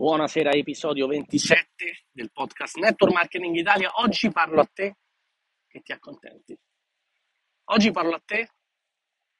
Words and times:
Buonasera, 0.00 0.52
episodio 0.52 1.06
27 1.08 2.06
del 2.10 2.32
podcast 2.32 2.78
Network 2.78 3.12
Marketing 3.12 3.54
Italia. 3.54 3.90
Oggi 3.96 4.30
parlo 4.30 4.62
a 4.62 4.64
te 4.64 4.96
che 5.66 5.80
ti 5.80 5.92
accontenti. 5.92 6.58
Oggi 7.64 7.90
parlo 7.90 8.14
a 8.14 8.22
te 8.24 8.48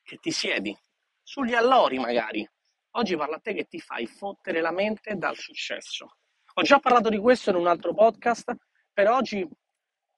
che 0.02 0.18
ti 0.18 0.30
siedi 0.30 0.76
sugli 1.22 1.54
allori 1.54 1.98
magari. 1.98 2.46
Oggi 2.90 3.16
parlo 3.16 3.36
a 3.36 3.38
te 3.38 3.54
che 3.54 3.64
ti 3.64 3.80
fai 3.80 4.06
fottere 4.06 4.60
la 4.60 4.70
mente 4.70 5.14
dal 5.16 5.34
successo. 5.34 6.18
Ho 6.52 6.60
già 6.60 6.78
parlato 6.78 7.08
di 7.08 7.16
questo 7.16 7.48
in 7.48 7.56
un 7.56 7.66
altro 7.66 7.94
podcast, 7.94 8.54
per 8.92 9.08
oggi 9.08 9.48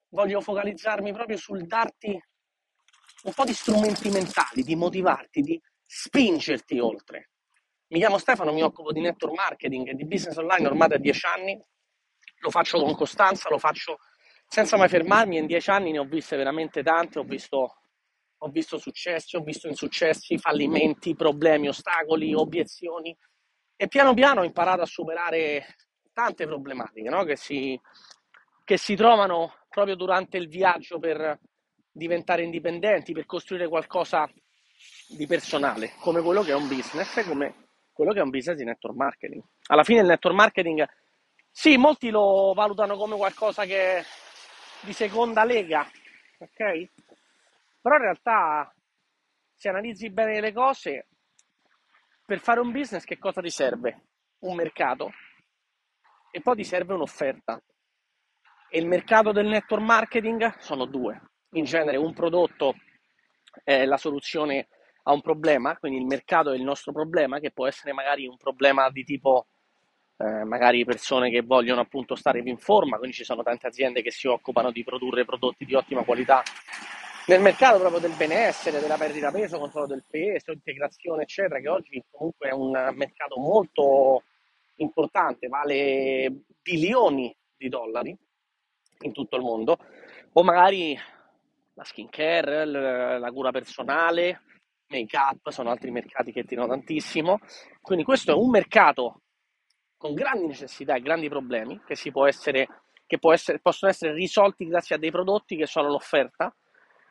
voglio 0.09 0.41
focalizzarmi 0.41 1.13
proprio 1.13 1.37
sul 1.37 1.69
darti 1.69 2.21
un 3.23 3.33
po' 3.33 3.45
di 3.45 3.55
strumenti 3.55 4.11
mentali, 4.11 4.65
di 4.65 4.75
motivarti, 4.75 5.41
di 5.41 5.63
spingerti 5.87 6.81
oltre 6.81 7.29
mi 7.93 7.99
chiamo 7.99 8.17
Stefano, 8.17 8.53
mi 8.53 8.63
occupo 8.63 8.91
di 8.91 9.01
network 9.01 9.37
marketing 9.37 9.89
e 9.89 9.95
di 9.95 10.07
business 10.07 10.37
online 10.37 10.67
ormai 10.67 10.89
da 10.89 10.97
dieci 10.97 11.27
anni, 11.27 11.63
lo 12.41 12.51
faccio 12.51 12.81
con 12.81 12.95
costanza, 12.95 13.51
lo 13.51 13.59
faccio 13.59 13.99
senza 14.47 14.79
mai 14.79 14.89
fermarmi. 14.89 15.37
In 15.37 15.47
dieci 15.47 15.69
anni 15.69 15.93
ne 15.93 15.99
ho 15.99 16.05
viste 16.05 16.37
veramente 16.37 16.83
tante, 16.83 17.19
ho 17.19 17.23
visto, 17.23 17.77
ho 18.39 18.49
visto 18.49 18.79
successi, 18.79 19.37
ho 19.37 19.43
visto 19.43 19.69
insuccessi, 19.69 20.39
fallimenti, 20.39 21.15
problemi, 21.15 21.69
ostacoli, 21.69 22.33
obiezioni. 22.33 23.15
E 23.77 23.89
piano 23.89 24.15
piano 24.15 24.41
ho 24.41 24.45
imparato 24.45 24.81
a 24.81 24.87
superare 24.87 25.77
tante 26.15 26.47
problematiche 26.47 27.11
no? 27.11 27.25
che, 27.25 27.37
si, 27.37 27.79
che 28.65 28.79
si 28.79 28.97
trovano 28.97 29.53
proprio 29.69 29.97
durante 29.97 30.39
il 30.39 30.49
viaggio 30.49 30.99
per 30.99 31.39
diventare 31.91 32.43
indipendenti, 32.43 33.13
per 33.13 33.27
costruire 33.27 33.69
qualcosa 33.69 34.27
di 35.09 35.27
personale, 35.27 35.93
come 36.01 36.23
quello 36.23 36.43
che 36.43 36.53
è 36.53 36.55
un 36.55 36.69
business, 36.69 37.23
come 37.27 37.63
quello 38.03 38.15
che 38.15 38.21
è 38.21 38.25
un 38.25 38.31
business 38.31 38.59
di 38.59 38.65
network 38.65 38.97
marketing. 38.97 39.43
Alla 39.69 39.85
fine 39.85 40.01
il 40.01 40.07
network 40.07 40.35
marketing, 40.35 40.89
sì, 41.49 41.77
molti 41.77 42.11
lo 42.11 42.53
valutano 42.53 42.97
come 42.97 43.17
qualcosa 43.17 43.65
che 43.65 44.03
di 44.81 44.93
seconda 44.93 45.45
lega, 45.45 45.89
ok? 46.39 46.91
Però 47.81 47.95
in 47.95 48.03
realtà, 48.03 48.75
se 49.55 49.69
analizzi 49.69 50.11
bene 50.11 50.41
le 50.41 50.53
cose, 50.53 51.07
per 52.27 52.41
fare 52.41 52.59
un 52.59 52.73
business 52.73 53.05
che 53.05 53.19
cosa 53.19 53.41
ti 53.41 53.51
serve? 53.51 54.07
Un 54.41 54.57
mercato 54.57 55.13
e 56.33 56.41
poi 56.41 56.57
ti 56.57 56.65
serve 56.65 56.95
un'offerta. 56.95 57.63
E 58.69 58.79
il 58.81 58.89
mercato 58.89 59.31
del 59.31 59.47
network 59.47 59.85
marketing 59.85 60.57
sono 60.59 60.87
due. 60.87 61.21
In 61.51 61.65
genere 61.65 61.99
un 61.99 62.13
prodotto 62.15 62.75
è 63.63 63.85
la 63.85 63.97
soluzione 63.97 64.67
a 65.05 65.13
un 65.13 65.21
problema, 65.21 65.77
quindi 65.79 65.99
il 65.99 66.07
mercato 66.07 66.51
è 66.53 66.57
il 66.57 66.63
nostro 66.63 66.93
problema, 66.93 67.41
che 67.41 67.51
può 67.51 67.67
essere 67.67 67.93
magari 67.93 68.27
un 68.27 68.37
problema 68.37 68.89
di 68.91 69.05
tipo 69.05 69.47
eh, 70.19 70.45
magari 70.45 70.85
persone 70.85 71.31
che 71.31 71.43
vogliono 71.43 71.81
appunto 71.81 72.15
stare 72.15 72.43
più 72.43 72.53
in 72.53 72.59
forma, 72.59 72.99
quindi 72.99 73.17
ci 73.17 73.25
sono 73.25 73.43
tante 73.43 73.67
aziende 73.67 74.03
che 74.03 74.11
si 74.11 74.29
occupano 74.29 74.71
di 74.71 74.85
produrre 74.85 75.25
prodotti 75.25 75.65
di 75.65 75.75
ottima 75.75 76.05
qualità 76.05 76.43
nel 77.27 77.41
mercato 77.41 77.79
proprio 77.79 78.01
del 78.01 78.17
benessere, 78.17 78.81
della 78.81 78.97
perdita 78.97 79.31
peso, 79.31 79.59
controllo 79.59 79.87
del 79.87 80.05
peso, 80.09 80.51
integrazione, 80.51 81.23
eccetera, 81.23 81.61
che 81.61 81.69
oggi 81.69 82.03
comunque 82.11 82.49
è 82.49 82.53
un 82.53 82.71
mercato 82.95 83.39
molto 83.39 84.25
importante, 84.77 85.47
vale 85.47 86.43
bilioni 86.61 87.35
di 87.57 87.69
dollari 87.69 88.17
in 89.01 89.13
tutto 89.13 89.37
il 89.37 89.43
mondo, 89.43 89.79
o 90.33 90.43
magari 90.43 90.99
la 91.75 91.85
skincare, 91.85 92.65
la 92.65 93.31
cura 93.31 93.53
personale, 93.53 94.43
make-up, 94.93 95.51
sono 95.51 95.71
altri 95.71 95.91
mercati 95.91 96.33
che 96.33 96.45
tirano 96.45 96.69
tantissimo. 96.69 97.39
Quindi 97.81 98.05
questo 98.05 98.33
è 98.33 98.35
un 98.35 98.51
mercato 98.51 99.23
con 99.97 100.15
grandi 100.15 100.47
necessità 100.47 100.95
e 100.95 101.01
grandi 101.01 101.29
problemi 101.29 101.81
che, 101.87 101.97
essere, 102.27 102.67
che 103.07 103.19
essere, 103.21 103.61
possono 103.61 103.91
essere 103.91 104.13
risolti 104.13 104.67
grazie 104.67 104.97
a 104.97 104.99
dei 104.99 105.11
prodotti 105.11 105.57
che 105.57 105.67
sono 105.67 105.89
l'offerta. 105.89 106.55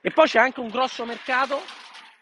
E 0.02 0.12
poi 0.12 0.26
c'è 0.28 0.40
anche 0.40 0.60
un 0.60 0.68
grosso 0.68 1.06
mercato 1.06 1.58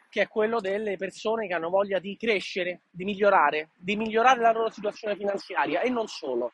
che 0.10 0.24
è 0.24 0.28
quello 0.28 0.60
delle 0.60 0.96
persone 0.98 1.48
che 1.48 1.54
hanno 1.54 1.70
voglia 1.70 2.00
di 2.00 2.18
crescere, 2.18 2.82
di 2.90 3.04
migliorare, 3.04 3.70
di 3.76 3.96
migliorare 3.96 4.42
la 4.42 4.52
loro 4.52 4.70
situazione 4.70 5.16
finanziaria 5.16 5.82
e 5.82 5.90
non 5.90 6.08
solo. 6.08 6.52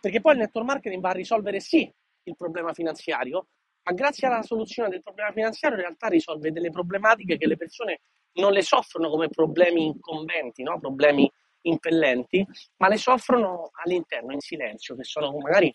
Perché 0.00 0.20
poi 0.20 0.32
il 0.32 0.40
network 0.40 0.66
marketing 0.66 1.02
va 1.02 1.10
a 1.10 1.12
risolvere 1.12 1.60
sì 1.60 1.90
il 2.24 2.36
problema 2.36 2.72
finanziario, 2.72 3.46
ma 3.82 3.92
grazie 3.92 4.26
alla 4.26 4.42
soluzione 4.42 4.88
del 4.88 5.02
problema 5.02 5.32
finanziario 5.32 5.76
in 5.76 5.84
realtà 5.84 6.08
risolve 6.08 6.50
delle 6.50 6.70
problematiche 6.70 7.36
che 7.36 7.46
le 7.46 7.56
persone 7.56 8.00
non 8.34 8.52
le 8.52 8.62
soffrono 8.62 9.08
come 9.08 9.28
problemi 9.28 9.86
incombenti, 9.86 10.62
no? 10.62 10.78
problemi 10.78 11.30
impellenti, 11.62 12.46
ma 12.78 12.88
le 12.88 12.96
soffrono 12.96 13.70
all'interno, 13.84 14.32
in 14.32 14.40
silenzio, 14.40 14.94
che 14.96 15.04
sono 15.04 15.36
magari 15.38 15.74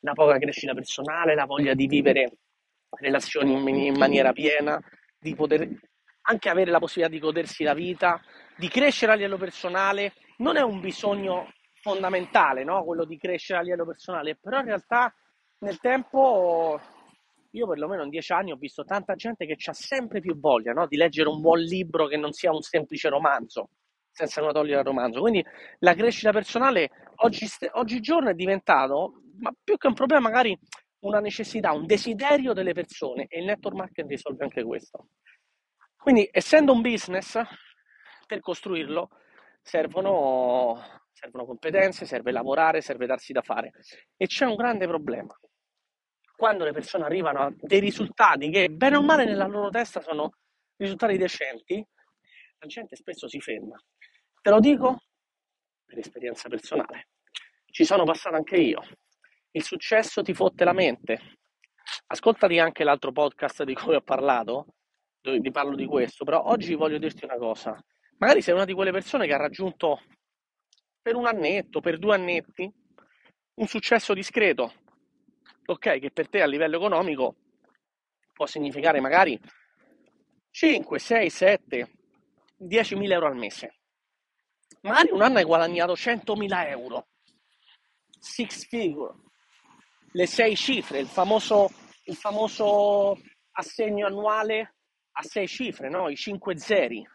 la 0.00 0.12
poca 0.12 0.38
crescita 0.38 0.74
personale, 0.74 1.34
la 1.34 1.46
voglia 1.46 1.74
di 1.74 1.86
vivere 1.86 2.38
relazioni 2.90 3.52
in 3.52 3.96
maniera 3.96 4.32
piena, 4.32 4.80
di 5.18 5.34
poter 5.34 5.68
anche 6.28 6.48
avere 6.48 6.70
la 6.70 6.78
possibilità 6.78 7.14
di 7.14 7.20
godersi 7.20 7.64
la 7.64 7.74
vita, 7.74 8.20
di 8.56 8.68
crescere 8.68 9.12
a 9.12 9.14
livello 9.14 9.38
personale. 9.38 10.14
Non 10.38 10.56
è 10.56 10.62
un 10.62 10.80
bisogno 10.80 11.52
fondamentale, 11.80 12.64
no? 12.64 12.84
quello 12.84 13.04
di 13.04 13.16
crescere 13.16 13.60
a 13.60 13.62
livello 13.62 13.86
personale, 13.86 14.36
però 14.36 14.58
in 14.58 14.66
realtà 14.66 15.12
nel 15.58 15.78
tempo 15.78 16.80
io 17.56 17.66
perlomeno 17.66 18.02
in 18.02 18.10
dieci 18.10 18.32
anni 18.32 18.52
ho 18.52 18.56
visto 18.56 18.84
tanta 18.84 19.14
gente 19.14 19.46
che 19.46 19.56
ha 19.70 19.72
sempre 19.72 20.20
più 20.20 20.38
voglia 20.38 20.72
no? 20.72 20.86
di 20.86 20.96
leggere 20.96 21.28
un 21.28 21.40
buon 21.40 21.58
libro 21.60 22.06
che 22.06 22.16
non 22.16 22.32
sia 22.32 22.52
un 22.52 22.60
semplice 22.60 23.08
romanzo, 23.08 23.70
senza 24.10 24.40
nulla 24.40 24.52
togliere 24.52 24.80
al 24.80 24.84
romanzo. 24.84 25.20
Quindi 25.20 25.44
la 25.78 25.94
crescita 25.94 26.32
personale 26.32 26.90
oggi, 27.16 27.46
oggigiorno 27.72 28.28
è 28.28 28.34
diventato, 28.34 29.22
ma 29.38 29.50
più 29.62 29.78
che 29.78 29.86
un 29.86 29.94
problema, 29.94 30.28
magari 30.28 30.58
una 31.00 31.20
necessità, 31.20 31.72
un 31.72 31.86
desiderio 31.86 32.52
delle 32.52 32.74
persone 32.74 33.26
e 33.28 33.38
il 33.38 33.46
network 33.46 33.76
marketing 33.76 34.10
risolve 34.10 34.44
anche 34.44 34.62
questo. 34.62 35.08
Quindi, 35.96 36.28
essendo 36.30 36.72
un 36.72 36.82
business, 36.82 37.40
per 38.26 38.40
costruirlo 38.40 39.08
servono, 39.62 40.80
servono 41.10 41.46
competenze, 41.46 42.04
serve 42.04 42.32
lavorare, 42.32 42.80
serve 42.80 43.06
darsi 43.06 43.32
da 43.32 43.40
fare. 43.40 43.72
E 44.16 44.26
c'è 44.26 44.44
un 44.44 44.56
grande 44.56 44.86
problema 44.86 45.36
quando 46.36 46.64
le 46.64 46.72
persone 46.72 47.04
arrivano 47.04 47.40
a 47.40 47.52
dei 47.56 47.80
risultati 47.80 48.50
che 48.50 48.68
bene 48.68 48.96
o 48.96 49.02
male 49.02 49.24
nella 49.24 49.46
loro 49.46 49.70
testa 49.70 50.00
sono 50.02 50.34
risultati 50.76 51.16
decenti, 51.16 51.84
la 52.58 52.66
gente 52.66 52.94
spesso 52.94 53.26
si 53.26 53.40
ferma. 53.40 53.76
Te 54.42 54.50
lo 54.50 54.60
dico 54.60 55.00
per 55.84 55.98
esperienza 55.98 56.48
personale. 56.48 57.08
Ci 57.64 57.84
sono 57.84 58.04
passato 58.04 58.36
anche 58.36 58.56
io. 58.56 58.82
Il 59.52 59.62
successo 59.62 60.22
ti 60.22 60.34
fotte 60.34 60.64
la 60.64 60.72
mente. 60.72 61.38
Ascoltati 62.08 62.58
anche 62.58 62.84
l'altro 62.84 63.12
podcast 63.12 63.64
di 63.64 63.74
cui 63.74 63.94
ho 63.94 64.02
parlato, 64.02 64.74
dove 65.20 65.40
ti 65.40 65.50
parlo 65.50 65.74
di 65.74 65.86
questo, 65.86 66.24
però 66.24 66.42
oggi 66.44 66.74
voglio 66.74 66.98
dirti 66.98 67.24
una 67.24 67.36
cosa. 67.36 67.76
Magari 68.18 68.42
sei 68.42 68.54
una 68.54 68.64
di 68.64 68.74
quelle 68.74 68.92
persone 68.92 69.26
che 69.26 69.34
ha 69.34 69.38
raggiunto 69.38 70.02
per 71.00 71.14
un 71.14 71.26
annetto, 71.26 71.80
per 71.80 71.98
due 71.98 72.14
annetti, 72.14 72.70
un 73.54 73.66
successo 73.66 74.12
discreto, 74.12 74.72
ok, 75.66 75.98
che 75.98 76.10
per 76.10 76.28
te 76.28 76.42
a 76.42 76.46
livello 76.46 76.76
economico 76.76 77.36
può 78.32 78.46
significare 78.46 79.00
magari 79.00 79.38
5, 80.50 80.98
6, 80.98 81.30
7, 81.30 81.90
10.000 82.60 83.10
euro 83.12 83.26
al 83.26 83.36
mese. 83.36 83.74
Magari 84.82 85.10
un 85.12 85.22
anno 85.22 85.38
hai 85.38 85.44
guadagnato 85.44 85.92
100.000 85.92 86.68
euro, 86.68 87.08
six 88.18 88.66
figure, 88.66 89.14
le 90.12 90.26
sei 90.26 90.56
cifre, 90.56 91.00
il 91.00 91.08
famoso, 91.08 91.70
il 92.04 92.16
famoso 92.16 93.18
assegno 93.52 94.06
annuale 94.06 94.76
a 95.12 95.22
sei 95.22 95.46
cifre, 95.48 95.88
no? 95.88 96.08
i 96.08 96.16
5 96.16 96.58
zeri, 96.58 97.06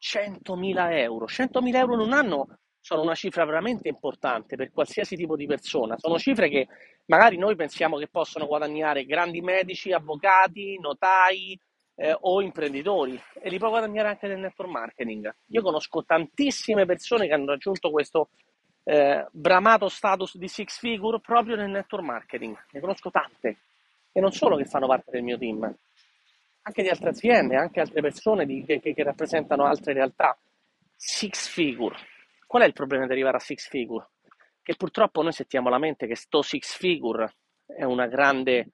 100.000 0.00 0.92
euro. 0.98 1.26
100.000 1.26 1.74
euro 1.76 1.94
in 1.94 2.00
un 2.00 2.12
anno 2.12 2.58
sono 2.84 3.00
una 3.00 3.14
cifra 3.14 3.46
veramente 3.46 3.88
importante 3.88 4.56
per 4.56 4.70
qualsiasi 4.70 5.16
tipo 5.16 5.36
di 5.36 5.46
persona. 5.46 5.96
Sono 5.96 6.18
cifre 6.18 6.50
che 6.50 6.68
magari 7.06 7.38
noi 7.38 7.56
pensiamo 7.56 7.96
che 7.96 8.08
possono 8.08 8.44
guadagnare 8.44 9.06
grandi 9.06 9.40
medici, 9.40 9.90
avvocati, 9.90 10.78
notai 10.78 11.58
eh, 11.94 12.14
o 12.20 12.42
imprenditori 12.42 13.18
e 13.40 13.48
li 13.48 13.56
può 13.56 13.70
guadagnare 13.70 14.08
anche 14.08 14.26
nel 14.26 14.38
network 14.38 14.70
marketing. 14.70 15.34
Io 15.46 15.62
conosco 15.62 16.04
tantissime 16.04 16.84
persone 16.84 17.26
che 17.26 17.32
hanno 17.32 17.46
raggiunto 17.46 17.90
questo 17.90 18.28
eh, 18.82 19.28
bramato 19.32 19.88
status 19.88 20.36
di 20.36 20.46
six 20.46 20.78
figure 20.78 21.20
proprio 21.20 21.56
nel 21.56 21.70
network 21.70 22.04
marketing. 22.04 22.54
Ne 22.70 22.80
conosco 22.80 23.10
tante 23.10 23.56
e 24.12 24.20
non 24.20 24.30
solo 24.30 24.56
che 24.56 24.66
fanno 24.66 24.86
parte 24.86 25.10
del 25.10 25.22
mio 25.22 25.38
team, 25.38 25.74
anche 26.60 26.82
di 26.82 26.90
altre 26.90 27.08
aziende, 27.08 27.56
anche 27.56 27.80
altre 27.80 28.02
persone 28.02 28.44
di, 28.44 28.62
che, 28.62 28.78
che 28.78 29.02
rappresentano 29.02 29.64
altre 29.64 29.94
realtà. 29.94 30.36
Six 30.94 31.48
figure 31.48 32.12
Qual 32.46 32.62
è 32.62 32.66
il 32.66 32.72
problema 32.72 33.06
di 33.06 33.12
arrivare 33.12 33.36
a 33.36 33.40
six 33.40 33.68
figure? 33.68 34.10
Che 34.62 34.74
purtroppo 34.76 35.22
noi 35.22 35.32
settiamo 35.32 35.68
la 35.68 35.78
mente 35.78 36.06
che 36.06 36.16
sto 36.16 36.42
six 36.42 36.76
figure 36.76 37.36
è, 37.66 37.84
grande, 38.08 38.72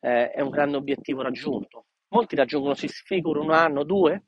eh, 0.00 0.30
è 0.30 0.40
un 0.40 0.50
grande 0.50 0.76
obiettivo 0.76 1.22
raggiunto. 1.22 1.86
Molti 2.08 2.36
raggiungono 2.36 2.74
six 2.74 3.02
figure 3.04 3.38
un 3.40 3.52
anno, 3.52 3.84
due, 3.84 4.24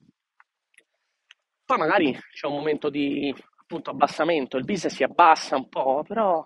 poi 1.71 1.79
magari 1.79 2.19
c'è 2.33 2.49
un 2.49 2.55
momento 2.55 2.91
di 2.91 3.33
punto 3.65 3.91
abbassamento, 3.91 4.57
il 4.57 4.65
business 4.65 4.93
si 4.93 5.05
abbassa 5.05 5.55
un 5.55 5.69
po', 5.69 6.03
però 6.03 6.45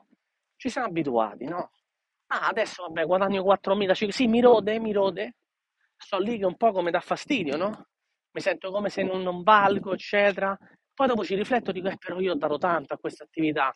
ci 0.56 0.68
siamo 0.68 0.88
abituati, 0.88 1.46
no? 1.46 1.70
Ah, 2.26 2.48
adesso 2.48 2.82
vabbè, 2.82 3.06
guadagno 3.06 3.42
4.000, 3.42 4.10
sì, 4.10 4.26
mi 4.26 4.42
rode, 4.42 4.78
mi 4.78 4.92
rode, 4.92 5.36
sto 5.96 6.18
lì 6.18 6.36
che 6.36 6.44
un 6.44 6.56
po' 6.58 6.72
come 6.72 6.90
dà 6.90 7.00
fastidio, 7.00 7.56
no? 7.56 7.86
Mi 8.32 8.40
sento 8.42 8.70
come 8.70 8.90
se 8.90 9.02
non, 9.02 9.22
non 9.22 9.42
valgo, 9.42 9.94
eccetera. 9.94 10.54
Poi 10.94 11.08
dopo 11.08 11.24
ci 11.24 11.34
rifletto 11.34 11.70
e 11.70 11.72
dico, 11.72 11.88
eh, 11.88 11.96
però 11.98 12.20
io 12.20 12.32
ho 12.32 12.36
dato 12.36 12.56
tanto 12.56 12.94
a 12.94 12.98
questa 12.98 13.24
attività. 13.24 13.74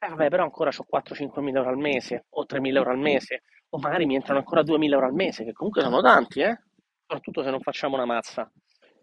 Eh 0.00 0.08
vabbè, 0.08 0.28
però 0.28 0.42
ancora 0.42 0.70
ho 0.76 0.84
4-5 0.84 1.40
mila 1.40 1.58
euro 1.58 1.70
al 1.70 1.78
mese, 1.78 2.26
o 2.30 2.44
3 2.44 2.60
mila 2.60 2.78
euro 2.78 2.90
al 2.90 2.98
mese, 2.98 3.42
o 3.68 3.78
magari 3.78 4.06
mi 4.06 4.16
entrano 4.16 4.40
ancora 4.40 4.62
2 4.64 4.76
mila 4.76 4.96
euro 4.96 5.06
al 5.06 5.14
mese, 5.14 5.44
che 5.44 5.52
comunque 5.52 5.82
sono 5.82 6.00
tanti, 6.00 6.40
eh? 6.40 6.60
Soprattutto 7.00 7.44
se 7.44 7.50
non 7.50 7.60
facciamo 7.60 7.94
una 7.94 8.04
mazza. 8.04 8.50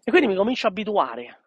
E 0.04 0.10
quindi 0.10 0.28
mi 0.28 0.34
comincio 0.34 0.66
a 0.66 0.70
abituare, 0.70 1.40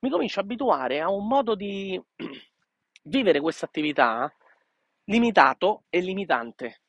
mi 0.00 0.10
comincio 0.10 0.40
a 0.40 0.42
abituare 0.42 1.00
a 1.00 1.10
un 1.10 1.26
modo 1.26 1.54
di 1.54 1.98
vivere 3.04 3.40
questa 3.40 3.64
attività 3.64 4.30
limitato 5.04 5.84
e 5.88 6.00
limitante. 6.00 6.82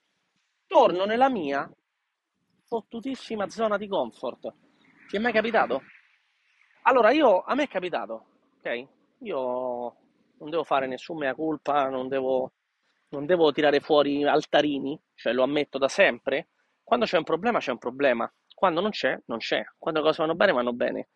Torno 0.67 1.05
nella 1.05 1.29
mia 1.29 1.69
fottutissima 2.65 3.49
zona 3.49 3.77
di 3.77 3.87
comfort. 3.87 4.53
Ti 5.07 5.15
è 5.15 5.19
mai 5.19 5.31
capitato? 5.31 5.81
Allora, 6.83 7.11
io, 7.11 7.41
a 7.41 7.55
me 7.55 7.63
è 7.63 7.67
capitato, 7.67 8.28
ok? 8.59 8.87
Io 9.19 9.95
non 10.39 10.49
devo 10.49 10.63
fare 10.63 10.87
nessun 10.87 11.17
mea 11.17 11.33
culpa, 11.33 11.89
non 11.89 12.07
devo, 12.07 12.51
non 13.09 13.25
devo 13.25 13.51
tirare 13.51 13.79
fuori 13.79 14.23
altarini, 14.23 14.99
cioè 15.15 15.33
lo 15.33 15.43
ammetto 15.43 15.77
da 15.77 15.87
sempre. 15.87 16.49
Quando 16.83 17.05
c'è 17.05 17.17
un 17.17 17.23
problema, 17.23 17.59
c'è 17.59 17.71
un 17.71 17.77
problema. 17.77 18.31
Quando 18.53 18.81
non 18.81 18.91
c'è, 18.91 19.19
non 19.25 19.37
c'è. 19.39 19.63
Quando 19.77 19.99
le 20.01 20.05
cose 20.05 20.21
vanno 20.21 20.35
bene, 20.35 20.51
vanno 20.51 20.73
bene. 20.73 21.07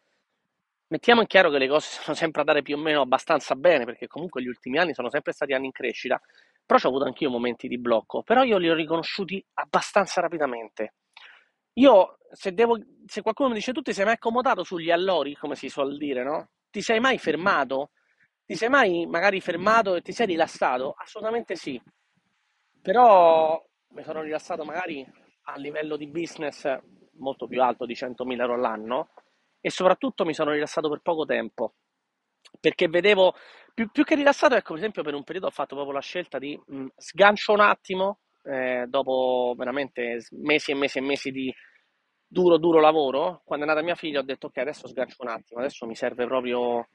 Mettiamo 0.87 1.21
in 1.21 1.27
chiaro 1.27 1.49
che 1.49 1.57
le 1.57 1.67
cose 1.67 1.87
sono 2.01 2.15
sempre 2.15 2.41
andate 2.41 2.61
più 2.61 2.75
o 2.75 2.79
meno 2.79 3.01
abbastanza 3.01 3.55
bene, 3.55 3.85
perché 3.85 4.07
comunque 4.07 4.41
gli 4.41 4.47
ultimi 4.47 4.77
anni 4.77 4.93
sono 4.93 5.09
sempre 5.09 5.31
stati 5.33 5.53
anni 5.53 5.67
in 5.67 5.71
crescita, 5.71 6.21
però 6.65 6.79
ho 6.83 6.87
avuto 6.87 7.05
anch'io 7.05 7.29
momenti 7.29 7.67
di 7.67 7.77
blocco, 7.77 8.23
però 8.23 8.43
io 8.43 8.57
li 8.57 8.69
ho 8.69 8.73
riconosciuti 8.73 9.43
abbastanza 9.55 10.21
rapidamente. 10.21 10.95
Io, 11.73 12.17
se, 12.31 12.53
devo, 12.53 12.77
se 13.05 13.21
qualcuno 13.21 13.49
mi 13.49 13.55
dice 13.55 13.73
tu 13.73 13.81
ti 13.81 13.93
sei 13.93 14.05
mai 14.05 14.13
accomodato 14.15 14.63
sugli 14.63 14.91
allori, 14.91 15.35
come 15.35 15.55
si 15.55 15.69
suol 15.69 15.97
dire, 15.97 16.23
no? 16.23 16.49
Ti 16.73 16.81
sei 16.81 16.99
mai 16.99 17.19
fermato? 17.19 17.91
Ti 18.43 18.55
sei 18.55 18.67
mai 18.67 19.05
magari 19.05 19.39
fermato 19.41 19.93
e 19.93 20.01
ti 20.01 20.11
sei 20.11 20.25
rilassato? 20.25 20.95
Assolutamente 20.97 21.55
sì. 21.55 21.79
Però 22.81 23.63
mi 23.89 24.01
sono 24.01 24.23
rilassato 24.23 24.65
magari 24.65 25.05
a 25.43 25.55
livello 25.57 25.97
di 25.97 26.07
business 26.07 26.67
molto 27.17 27.45
più 27.45 27.61
alto 27.61 27.85
di 27.85 27.93
100.000 27.93 28.41
euro 28.41 28.55
all'anno 28.55 29.09
e 29.61 29.69
soprattutto 29.69 30.25
mi 30.25 30.33
sono 30.33 30.49
rilassato 30.49 30.89
per 30.89 31.01
poco 31.03 31.25
tempo 31.25 31.75
perché 32.59 32.87
vedevo 32.87 33.35
più, 33.75 33.91
più, 33.91 34.03
che 34.03 34.15
rilassato, 34.15 34.55
ecco, 34.55 34.69
per 34.69 34.77
esempio, 34.77 35.03
per 35.03 35.13
un 35.13 35.23
periodo 35.23 35.47
ho 35.47 35.51
fatto 35.51 35.75
proprio 35.75 35.93
la 35.93 36.01
scelta 36.01 36.39
di 36.39 36.59
mh, 36.65 36.87
sgancio 36.97 37.53
un 37.53 37.59
attimo 37.59 38.21
eh, 38.45 38.85
dopo 38.87 39.53
veramente 39.55 40.25
mesi 40.31 40.71
e 40.71 40.75
mesi 40.75 40.97
e 40.97 41.01
mesi 41.01 41.29
di 41.29 41.53
duro, 42.33 42.57
duro 42.57 42.79
lavoro. 42.79 43.41
Quando 43.45 43.65
è 43.65 43.67
nata 43.67 43.81
mia 43.81 43.95
figlia, 43.95 44.19
ho 44.19 44.23
detto: 44.23 44.47
Ok, 44.47 44.57
adesso 44.57 44.87
sgancio 44.87 45.21
un 45.21 45.29
attimo, 45.29 45.59
adesso 45.59 45.85
mi 45.85 45.95
serve 45.95 46.25
proprio. 46.25 46.89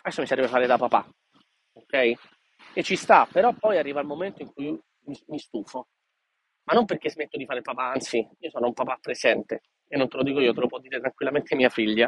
Adesso 0.00 0.20
mi 0.20 0.26
serve 0.26 0.46
fare 0.46 0.66
da 0.66 0.78
papà, 0.78 1.06
ok? 1.72 2.12
E 2.72 2.82
ci 2.82 2.94
sta, 2.96 3.26
però 3.30 3.52
poi 3.52 3.76
arriva 3.76 4.00
il 4.00 4.06
momento 4.06 4.42
in 4.42 4.52
cui 4.52 4.80
mi, 5.04 5.18
mi 5.26 5.38
stufo. 5.38 5.88
Ma 6.64 6.74
non 6.74 6.84
perché 6.84 7.10
smetto 7.10 7.36
di 7.36 7.46
fare 7.46 7.62
papà, 7.62 7.90
anzi, 7.90 8.26
io 8.38 8.50
sono 8.50 8.66
un 8.66 8.74
papà 8.74 8.98
presente 9.00 9.62
e 9.88 9.96
non 9.96 10.08
te 10.08 10.18
lo 10.18 10.22
dico 10.22 10.38
io, 10.38 10.52
te 10.54 10.60
lo 10.60 10.66
può 10.68 10.78
dire 10.78 11.00
tranquillamente 11.00 11.56
mia 11.56 11.70
figlia, 11.70 12.06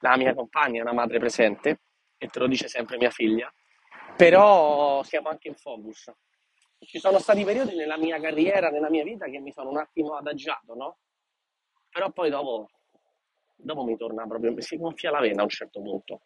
la 0.00 0.16
mia 0.16 0.34
compagna 0.34 0.78
è 0.78 0.82
una 0.82 0.92
madre 0.92 1.18
presente 1.18 1.80
e 2.16 2.28
te 2.28 2.38
lo 2.38 2.46
dice 2.46 2.68
sempre 2.68 2.96
mia 2.98 3.10
figlia, 3.10 3.52
però 4.16 5.02
siamo 5.02 5.28
anche 5.28 5.48
in 5.48 5.54
focus. 5.54 6.12
Ci 6.78 6.98
sono 6.98 7.18
stati 7.18 7.42
periodi 7.42 7.74
nella 7.74 7.96
mia 7.96 8.20
carriera, 8.20 8.68
nella 8.68 8.90
mia 8.90 9.02
vita 9.02 9.26
che 9.26 9.38
mi 9.40 9.50
sono 9.50 9.70
un 9.70 9.78
attimo 9.78 10.14
adagiato, 10.14 10.74
no? 10.74 10.98
Però 11.96 12.10
poi 12.10 12.28
dopo, 12.28 12.68
dopo 13.56 13.82
mi 13.82 13.96
torna 13.96 14.26
proprio, 14.26 14.60
si 14.60 14.76
gonfia 14.76 15.10
la 15.10 15.20
vena 15.20 15.40
a 15.40 15.44
un 15.44 15.48
certo 15.48 15.80
punto. 15.80 16.20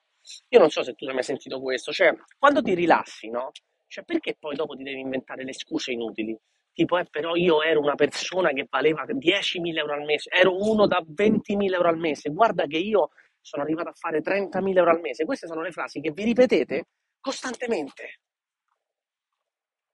Io 0.49 0.59
non 0.59 0.69
so 0.69 0.83
se 0.83 0.95
tu 0.95 1.05
hai 1.07 1.15
mai 1.15 1.23
sentito 1.23 1.61
questo, 1.61 1.93
cioè 1.93 2.13
quando 2.37 2.61
ti 2.61 2.75
rilassi, 2.75 3.31
no? 3.31 3.53
Cioè 3.87 4.03
perché 4.03 4.35
poi 4.37 4.57
dopo 4.57 4.75
ti 4.75 4.83
devi 4.83 4.99
inventare 4.99 5.45
le 5.45 5.53
scuse 5.53 5.93
inutili? 5.93 6.37
Tipo, 6.73 6.99
eh, 6.99 7.05
però 7.05 7.37
io 7.37 7.63
ero 7.63 7.79
una 7.79 7.95
persona 7.95 8.51
che 8.51 8.67
valeva 8.69 9.05
10.000 9.07 9.79
euro 9.79 9.95
al 9.95 10.03
mese, 10.03 10.29
ero 10.31 10.57
uno 10.61 10.89
da 10.89 11.01
20.000 11.07 11.77
euro 11.77 11.89
al 11.89 11.99
mese, 11.99 12.31
guarda 12.31 12.67
che 12.67 12.79
io 12.79 13.11
sono 13.41 13.63
arrivato 13.63 13.91
a 13.91 13.95
fare 13.95 14.23
30.000 14.23 14.81
euro 14.81 14.91
al 14.91 15.01
mese. 15.01 15.25
Queste 15.25 15.47
sono 15.47 15.63
le 15.63 15.71
frasi 15.71 16.01
che 16.01 16.11
vi 16.11 16.25
ripetete 16.25 16.87
costantemente. 17.21 18.19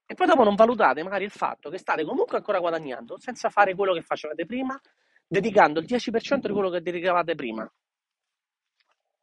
E 0.07 0.13
poi 0.15 0.25
dopo 0.25 0.43
non 0.43 0.55
valutate 0.55 1.03
magari 1.03 1.25
il 1.25 1.31
fatto 1.31 1.69
che 1.69 1.77
state 1.77 2.03
comunque 2.03 2.37
ancora 2.37 2.59
guadagnando 2.59 3.19
senza 3.19 3.49
fare 3.49 3.75
quello 3.75 3.93
che 3.93 4.01
facevate 4.01 4.45
prima, 4.47 4.79
dedicando 5.27 5.79
il 5.79 5.85
10% 5.85 6.47
di 6.47 6.53
quello 6.53 6.69
che 6.69 6.81
dedicavate 6.81 7.35
prima. 7.35 7.69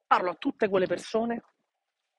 Parlo 0.06 0.30
a 0.30 0.34
tutte 0.34 0.68
quelle 0.68 0.86
persone 0.86 1.42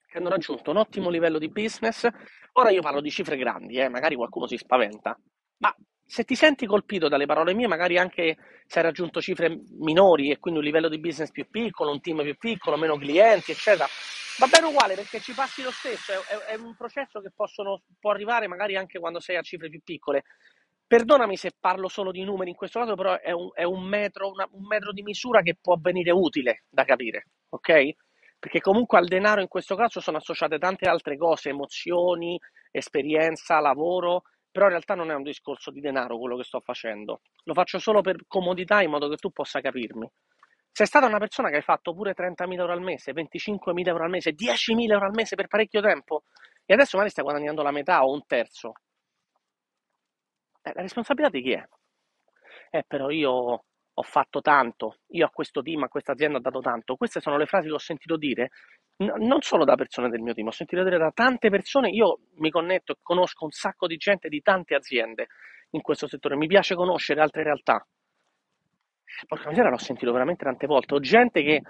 che 0.08 0.18
hanno 0.18 0.30
raggiunto 0.30 0.72
un 0.72 0.78
ottimo 0.78 1.10
livello 1.10 1.38
di 1.38 1.50
business. 1.50 2.08
Ora 2.54 2.72
io 2.72 2.82
parlo 2.82 3.02
di 3.02 3.12
cifre 3.12 3.38
grandi, 3.38 3.78
eh, 3.78 3.90
magari 3.90 4.16
qualcuno 4.16 4.48
si 4.48 4.58
spaventa, 4.58 5.18
ma 5.58 5.76
se 6.08 6.24
ti 6.24 6.36
senti 6.36 6.66
colpito 6.66 7.08
dalle 7.08 7.26
parole 7.26 7.54
mie, 7.54 7.68
magari 7.68 7.98
anche 7.98 8.38
se 8.66 8.80
hai 8.80 8.86
raggiunto 8.86 9.22
cifre 9.22 9.62
minori 9.80 10.30
e 10.30 10.40
quindi 10.40 10.60
un 10.60 10.66
livello 10.66 10.88
di 10.88 11.00
business 11.00 11.32
più 11.32 11.50
piccolo, 11.50 11.92
un 11.92 12.00
team 12.00 12.22
più 12.22 12.38
piccolo, 12.38 12.78
meno 12.78 12.98
clienti, 12.98 13.52
eccetera, 13.52 13.88
va 14.38 14.48
bene 14.48 14.68
uguale 14.68 14.96
perché 14.96 15.20
ci 15.20 15.34
passi 15.34 15.64
lo 15.64 15.72
stesso, 15.72 16.12
è, 16.12 16.54
è, 16.54 16.56
un 16.56 16.76
processo 16.76 17.20
che 17.22 17.32
possono, 17.36 17.82
può 18.00 18.12
arrivare 18.12 18.48
magari 18.48 18.76
anche 18.76 19.00
quando 19.00 19.20
sei 19.20 19.38
a 19.38 19.42
cifre 19.42 19.70
più 19.70 19.82
piccole. 19.84 20.24
Perdonami 20.88 21.36
se 21.36 21.52
parlo 21.60 21.88
solo 21.88 22.12
di 22.12 22.24
numeri 22.24 22.52
in 22.52 22.56
questo 22.56 22.80
caso, 22.80 22.96
però 22.96 23.20
è 23.20 23.32
un, 23.32 23.50
è 23.54 23.64
un 23.64 23.84
metro, 23.84 24.30
una, 24.30 24.48
un 24.52 24.66
metro 24.68 24.92
di 24.92 25.02
misura 25.02 25.42
che 25.42 25.56
può 25.60 25.78
venire 25.80 26.12
utile 26.12 26.64
da 26.70 26.84
capire, 26.84 27.26
ok? 27.50 27.96
Perché 28.38 28.60
comunque 28.60 29.00
al 29.00 29.08
denaro 29.08 29.42
in 29.42 29.48
questo 29.48 29.76
caso 29.76 30.00
sono 30.00 30.18
associate 30.18 30.60
tante 30.60 30.88
altre 30.88 31.18
cose, 31.18 31.50
emozioni, 31.50 32.40
esperienza, 32.70 33.60
lavoro, 33.60 34.24
però 34.52 34.66
in 34.66 34.72
realtà 34.72 34.94
non 34.94 35.10
è 35.10 35.16
un 35.16 35.24
discorso 35.24 35.72
di 35.72 35.82
denaro 35.82 36.20
quello 36.20 36.38
che 36.38 36.44
sto 36.44 36.60
facendo, 36.60 37.22
lo 37.44 37.54
faccio 37.54 37.80
solo 37.80 38.02
per 38.02 38.18
comodità 38.28 38.82
in 38.82 38.92
modo 38.92 39.10
che 39.10 39.16
tu 39.16 39.32
possa 39.32 39.62
capirmi. 39.62 40.08
Sei 40.72 40.86
stata 40.86 41.08
una 41.08 41.18
persona 41.18 41.50
che 41.50 41.56
hai 41.56 41.62
fatto 41.62 41.94
pure 41.94 42.14
30.000 42.14 42.60
euro 42.60 42.74
al 42.74 42.82
mese, 42.82 43.12
25.000 43.12 43.88
euro 43.88 44.04
al 44.04 44.10
mese, 44.10 44.36
10.000 44.36 44.92
euro 44.92 45.06
al 45.06 45.14
mese 45.14 45.36
per 45.36 45.48
parecchio 45.48 45.82
tempo 45.82 46.24
e 46.66 46.74
adesso 46.74 46.98
magari 46.98 47.12
stai 47.12 47.24
guadagnando 47.24 47.64
la 47.64 47.72
metà 47.72 48.04
o 48.06 48.12
un 48.12 48.26
terzo. 48.28 48.74
Eh, 50.65 50.72
la 50.74 50.81
responsabilità 50.81 51.29
di 51.29 51.43
chi 51.43 51.51
è? 51.51 51.63
Eh, 52.72 52.84
però 52.88 53.10
io 53.10 53.63
ho 53.98 54.01
fatto 54.01 54.41
tanto, 54.41 54.98
io 55.10 55.25
a 55.25 55.29
questo 55.29 55.62
team, 55.62 55.84
a 55.84 55.88
questa 55.88 56.13
azienda 56.13 56.39
ho 56.39 56.41
dato 56.41 56.60
tanto. 56.60 56.95
Queste 56.95 57.22
sono 57.22 57.38
le 57.38 57.45
frasi 57.45 57.67
che 57.67 57.74
ho 57.74 57.77
sentito 57.77 58.17
dire 58.17 58.50
non 58.98 59.41
solo 59.41 59.65
da 59.65 59.75
persone 59.75 60.10
del 60.10 60.22
mio 60.22 60.34
team, 60.34 60.48
ho 60.48 60.51
sentito 60.51 60.84
dire 60.84 60.98
da 60.98 61.12
tante 61.12 61.50
persone, 61.50 61.89
io 61.89 62.19
mi 62.38 62.50
connetto 62.50 62.93
e 62.93 62.98
conosco 63.01 63.43
un 63.43 63.51
sacco 63.51 63.88
di 63.88 63.98
gente 63.98 64.29
di 64.29 64.41
tante 64.41 64.74
aziende 64.74 65.27
in 65.72 65.81
questo 65.81 66.07
settore, 66.07 66.38
mi 66.38 66.48
piace 66.48 66.75
conoscere 66.75 67.22
altre 67.22 67.43
realtà. 67.43 67.86
Porca 69.27 69.50
miseria, 69.50 69.69
l'ho 69.69 69.77
sentito 69.77 70.12
veramente 70.12 70.45
tante 70.45 70.65
volte, 70.65 70.93
ho 70.95 71.00
gente 71.00 71.43
che 71.43 71.62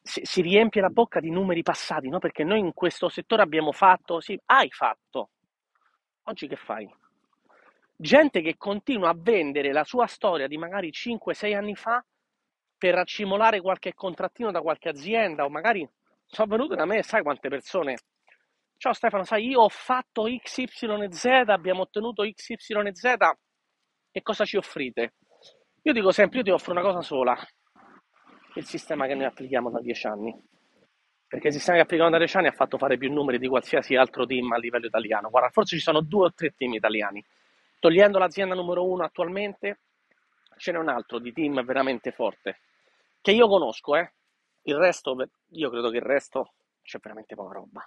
si, 0.00 0.20
si 0.24 0.42
riempie 0.42 0.80
la 0.80 0.90
bocca 0.90 1.18
di 1.20 1.30
numeri 1.30 1.62
passati, 1.62 2.08
no? 2.08 2.18
Perché 2.18 2.44
noi 2.44 2.60
in 2.60 2.72
questo 2.72 3.08
settore 3.08 3.42
abbiamo 3.42 3.72
fatto, 3.72 4.20
sì, 4.20 4.38
hai 4.46 4.70
fatto. 4.70 5.30
Oggi 6.24 6.46
che 6.46 6.56
fai? 6.56 6.88
Gente 7.96 8.40
che 8.40 8.56
continua 8.56 9.10
a 9.10 9.16
vendere 9.16 9.72
la 9.72 9.84
sua 9.84 10.06
storia 10.06 10.48
di 10.48 10.56
magari 10.56 10.90
5-6 10.90 11.54
anni 11.54 11.76
fa 11.76 12.04
per 12.76 12.96
accimolare 12.96 13.60
qualche 13.60 13.94
contrattino 13.94 14.50
da 14.50 14.60
qualche 14.60 14.88
azienda 14.88 15.44
o 15.44 15.48
magari 15.48 15.88
sono 16.26 16.48
venute 16.48 16.74
da 16.74 16.86
me, 16.86 17.02
sai 17.02 17.22
quante 17.22 17.48
persone? 17.48 17.98
Ciao 18.76 18.92
Stefano, 18.92 19.22
sai, 19.22 19.46
io 19.46 19.60
ho 19.60 19.68
fatto 19.68 20.24
XYZ, 20.24 21.24
abbiamo 21.46 21.82
ottenuto 21.82 22.24
XYZ, 22.24 23.16
che 24.10 24.22
cosa 24.22 24.44
ci 24.44 24.56
offrite? 24.56 25.14
Io 25.82 25.92
dico 25.92 26.10
sempre, 26.10 26.38
io 26.38 26.44
ti 26.44 26.50
offro 26.50 26.72
una 26.72 26.82
cosa 26.82 27.00
sola, 27.00 27.38
il 28.54 28.64
sistema 28.64 29.06
che 29.06 29.14
noi 29.14 29.26
applichiamo 29.26 29.70
da 29.70 29.80
dieci 29.80 30.06
anni. 30.06 30.34
Perché 31.26 31.48
il 31.48 31.52
sistema 31.54 31.76
che 31.76 31.82
applichiamo 31.84 32.10
da 32.12 32.18
dieci 32.18 32.36
anni 32.36 32.48
ha 32.48 32.52
fatto 32.52 32.76
fare 32.76 32.96
più 32.96 33.12
numeri 33.12 33.38
di 33.38 33.48
qualsiasi 33.48 33.94
altro 33.94 34.26
team 34.26 34.50
a 34.52 34.58
livello 34.58 34.86
italiano. 34.86 35.30
Guarda, 35.30 35.50
forse 35.50 35.76
ci 35.76 35.82
sono 35.82 36.00
due 36.00 36.26
o 36.26 36.32
tre 36.32 36.54
team 36.56 36.74
italiani. 36.74 37.24
Togliendo 37.84 38.18
l'azienda 38.18 38.54
numero 38.54 38.88
uno 38.88 39.04
attualmente, 39.04 39.80
ce 40.56 40.72
n'è 40.72 40.78
un 40.78 40.88
altro 40.88 41.18
di 41.18 41.34
team 41.34 41.62
veramente 41.66 42.12
forte, 42.12 42.60
che 43.20 43.30
io 43.30 43.46
conosco, 43.46 43.94
eh, 43.94 44.10
il 44.62 44.76
resto, 44.76 45.14
io 45.48 45.68
credo 45.68 45.90
che 45.90 45.98
il 45.98 46.02
resto 46.02 46.54
c'è 46.80 46.98
veramente 46.98 47.34
poca 47.34 47.52
roba. 47.52 47.86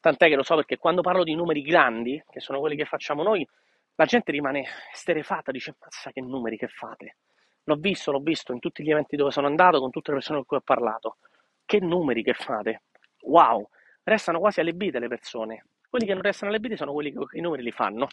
Tant'è 0.00 0.26
che 0.26 0.34
lo 0.34 0.42
so 0.42 0.56
perché 0.56 0.78
quando 0.78 1.00
parlo 1.00 1.22
di 1.22 1.36
numeri 1.36 1.62
grandi, 1.62 2.20
che 2.28 2.40
sono 2.40 2.58
quelli 2.58 2.74
che 2.74 2.86
facciamo 2.86 3.22
noi, 3.22 3.46
la 3.94 4.04
gente 4.04 4.32
rimane 4.32 4.66
sterefatta, 4.92 5.52
dice, 5.52 5.76
mazza 5.78 6.10
che 6.10 6.20
numeri 6.20 6.56
che 6.56 6.66
fate. 6.66 7.18
L'ho 7.62 7.76
visto, 7.76 8.10
l'ho 8.10 8.18
visto 8.18 8.52
in 8.52 8.58
tutti 8.58 8.82
gli 8.82 8.90
eventi 8.90 9.14
dove 9.14 9.30
sono 9.30 9.46
andato, 9.46 9.78
con 9.78 9.90
tutte 9.90 10.10
le 10.10 10.16
persone 10.16 10.38
con 10.38 10.46
cui 10.48 10.56
ho 10.56 10.62
parlato. 10.62 11.18
Che 11.64 11.78
numeri 11.78 12.24
che 12.24 12.34
fate. 12.34 12.82
Wow, 13.20 13.68
restano 14.02 14.40
quasi 14.40 14.58
allibite 14.58 14.98
le 14.98 15.06
persone. 15.06 15.66
Quelli 15.88 16.04
che 16.04 16.14
non 16.14 16.22
restano 16.22 16.50
allibiti 16.50 16.76
sono 16.76 16.92
quelli 16.92 17.12
che 17.12 17.38
i 17.38 17.40
numeri 17.40 17.62
li 17.62 17.70
fanno. 17.70 18.08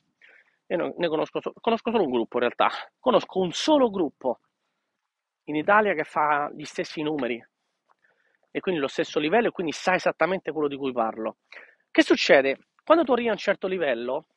Io 0.70 0.94
ne 0.98 1.08
conosco, 1.08 1.40
conosco 1.62 1.92
solo 1.92 2.04
un 2.04 2.12
gruppo 2.12 2.36
in 2.36 2.42
realtà, 2.42 2.70
conosco 3.00 3.40
un 3.40 3.52
solo 3.52 3.90
gruppo 3.90 4.40
in 5.46 5.56
Italia 5.56 5.94
che 5.94 6.04
fa 6.04 6.52
gli 6.54 6.66
stessi 6.66 7.02
numeri 7.02 7.42
e 8.52 8.60
quindi 8.60 8.82
lo 8.82 8.88
stesso 8.88 9.20
livello 9.20 9.48
e 9.48 9.52
quindi 9.52 9.72
sa 9.72 9.96
esattamente 9.96 10.52
quello 10.52 10.68
di 10.68 10.76
cui 10.76 10.92
parlo. 10.92 11.38
Che 11.90 12.02
succede? 12.02 12.58
Quando 12.84 13.04
tu 13.06 13.14
arrivi 13.14 13.30
a 13.30 13.32
un 13.32 13.38
certo 13.38 13.68
livello, 13.68 14.28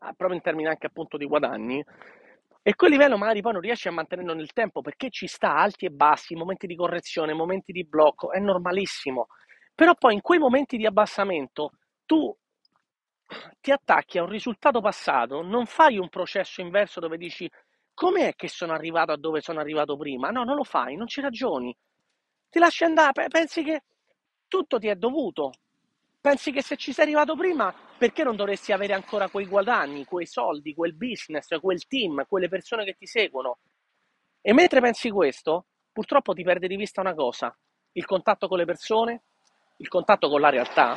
ah, 0.00 0.12
proprio 0.12 0.36
in 0.36 0.42
termini 0.42 0.68
anche 0.68 0.86
appunto 0.86 1.16
di 1.16 1.26
guadagni, 1.26 1.84
e 2.64 2.74
quel 2.76 2.92
livello 2.92 3.18
magari 3.18 3.40
poi 3.40 3.52
non 3.52 3.60
riesci 3.60 3.88
a 3.88 3.92
mantenerlo 3.92 4.34
nel 4.34 4.52
tempo 4.52 4.80
perché 4.80 5.10
ci 5.10 5.26
sta 5.26 5.56
alti 5.56 5.86
e 5.86 5.90
bassi, 5.90 6.36
momenti 6.36 6.68
di 6.68 6.76
correzione, 6.76 7.32
momenti 7.32 7.72
di 7.72 7.84
blocco, 7.84 8.30
è 8.30 8.38
normalissimo. 8.38 9.26
Però 9.74 9.94
poi 9.94 10.14
in 10.14 10.20
quei 10.20 10.38
momenti 10.38 10.76
di 10.76 10.86
abbassamento 10.86 11.72
tu 12.06 12.32
ti 13.60 13.70
attacchi 13.70 14.18
a 14.18 14.22
un 14.22 14.28
risultato 14.28 14.80
passato, 14.80 15.42
non 15.42 15.66
fai 15.66 15.98
un 15.98 16.08
processo 16.08 16.60
inverso 16.60 17.00
dove 17.00 17.16
dici 17.16 17.50
com'è 17.94 18.34
che 18.34 18.48
sono 18.48 18.72
arrivato 18.72 19.12
a 19.12 19.16
dove 19.16 19.40
sono 19.40 19.60
arrivato 19.60 19.96
prima? 19.96 20.30
No, 20.30 20.44
non 20.44 20.56
lo 20.56 20.64
fai, 20.64 20.96
non 20.96 21.06
ci 21.06 21.20
ragioni. 21.20 21.76
Ti 22.48 22.58
lasci 22.58 22.84
andare, 22.84 23.28
pensi 23.28 23.62
che 23.62 23.82
tutto 24.48 24.78
ti 24.78 24.88
è 24.88 24.94
dovuto. 24.94 25.52
Pensi 26.20 26.52
che 26.52 26.62
se 26.62 26.76
ci 26.76 26.92
sei 26.92 27.04
arrivato 27.04 27.34
prima, 27.34 27.74
perché 27.98 28.22
non 28.22 28.36
dovresti 28.36 28.72
avere 28.72 28.94
ancora 28.94 29.28
quei 29.28 29.46
guadagni, 29.46 30.04
quei 30.04 30.26
soldi, 30.26 30.74
quel 30.74 30.94
business, 30.94 31.58
quel 31.60 31.86
team, 31.86 32.26
quelle 32.28 32.48
persone 32.48 32.84
che 32.84 32.94
ti 32.94 33.06
seguono? 33.06 33.58
E 34.40 34.52
mentre 34.52 34.80
pensi 34.80 35.10
questo, 35.10 35.66
purtroppo 35.92 36.32
ti 36.32 36.42
perdi 36.42 36.68
di 36.68 36.76
vista 36.76 37.00
una 37.00 37.14
cosa, 37.14 37.56
il 37.92 38.04
contatto 38.04 38.48
con 38.48 38.58
le 38.58 38.64
persone, 38.64 39.22
il 39.78 39.88
contatto 39.88 40.28
con 40.28 40.40
la 40.40 40.50
realtà, 40.50 40.96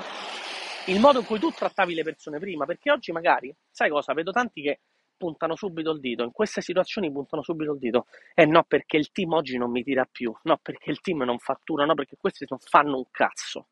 il 0.87 0.99
modo 0.99 1.19
in 1.19 1.25
cui 1.25 1.39
tu 1.39 1.49
trattavi 1.49 1.93
le 1.93 2.03
persone 2.03 2.39
prima, 2.39 2.65
perché 2.65 2.91
oggi 2.91 3.11
magari, 3.11 3.55
sai 3.69 3.89
cosa, 3.89 4.13
vedo 4.13 4.31
tanti 4.31 4.61
che 4.61 4.79
puntano 5.17 5.55
subito 5.55 5.91
il 5.91 5.99
dito, 5.99 6.23
in 6.23 6.31
queste 6.31 6.61
situazioni 6.61 7.11
puntano 7.11 7.41
subito 7.41 7.71
il 7.73 7.79
dito, 7.79 8.05
eh 8.33 8.45
no 8.45 8.63
perché 8.63 8.97
il 8.97 9.11
team 9.11 9.33
oggi 9.33 9.57
non 9.57 9.71
mi 9.71 9.83
tira 9.83 10.07
più, 10.09 10.35
no 10.43 10.57
perché 10.61 10.91
il 10.91 10.99
team 11.01 11.23
non 11.23 11.39
fattura, 11.39 11.85
no 11.85 11.93
perché 11.93 12.17
questi 12.19 12.45
non 12.49 12.59
fanno 12.59 12.97
un 12.97 13.05
cazzo. 13.11 13.67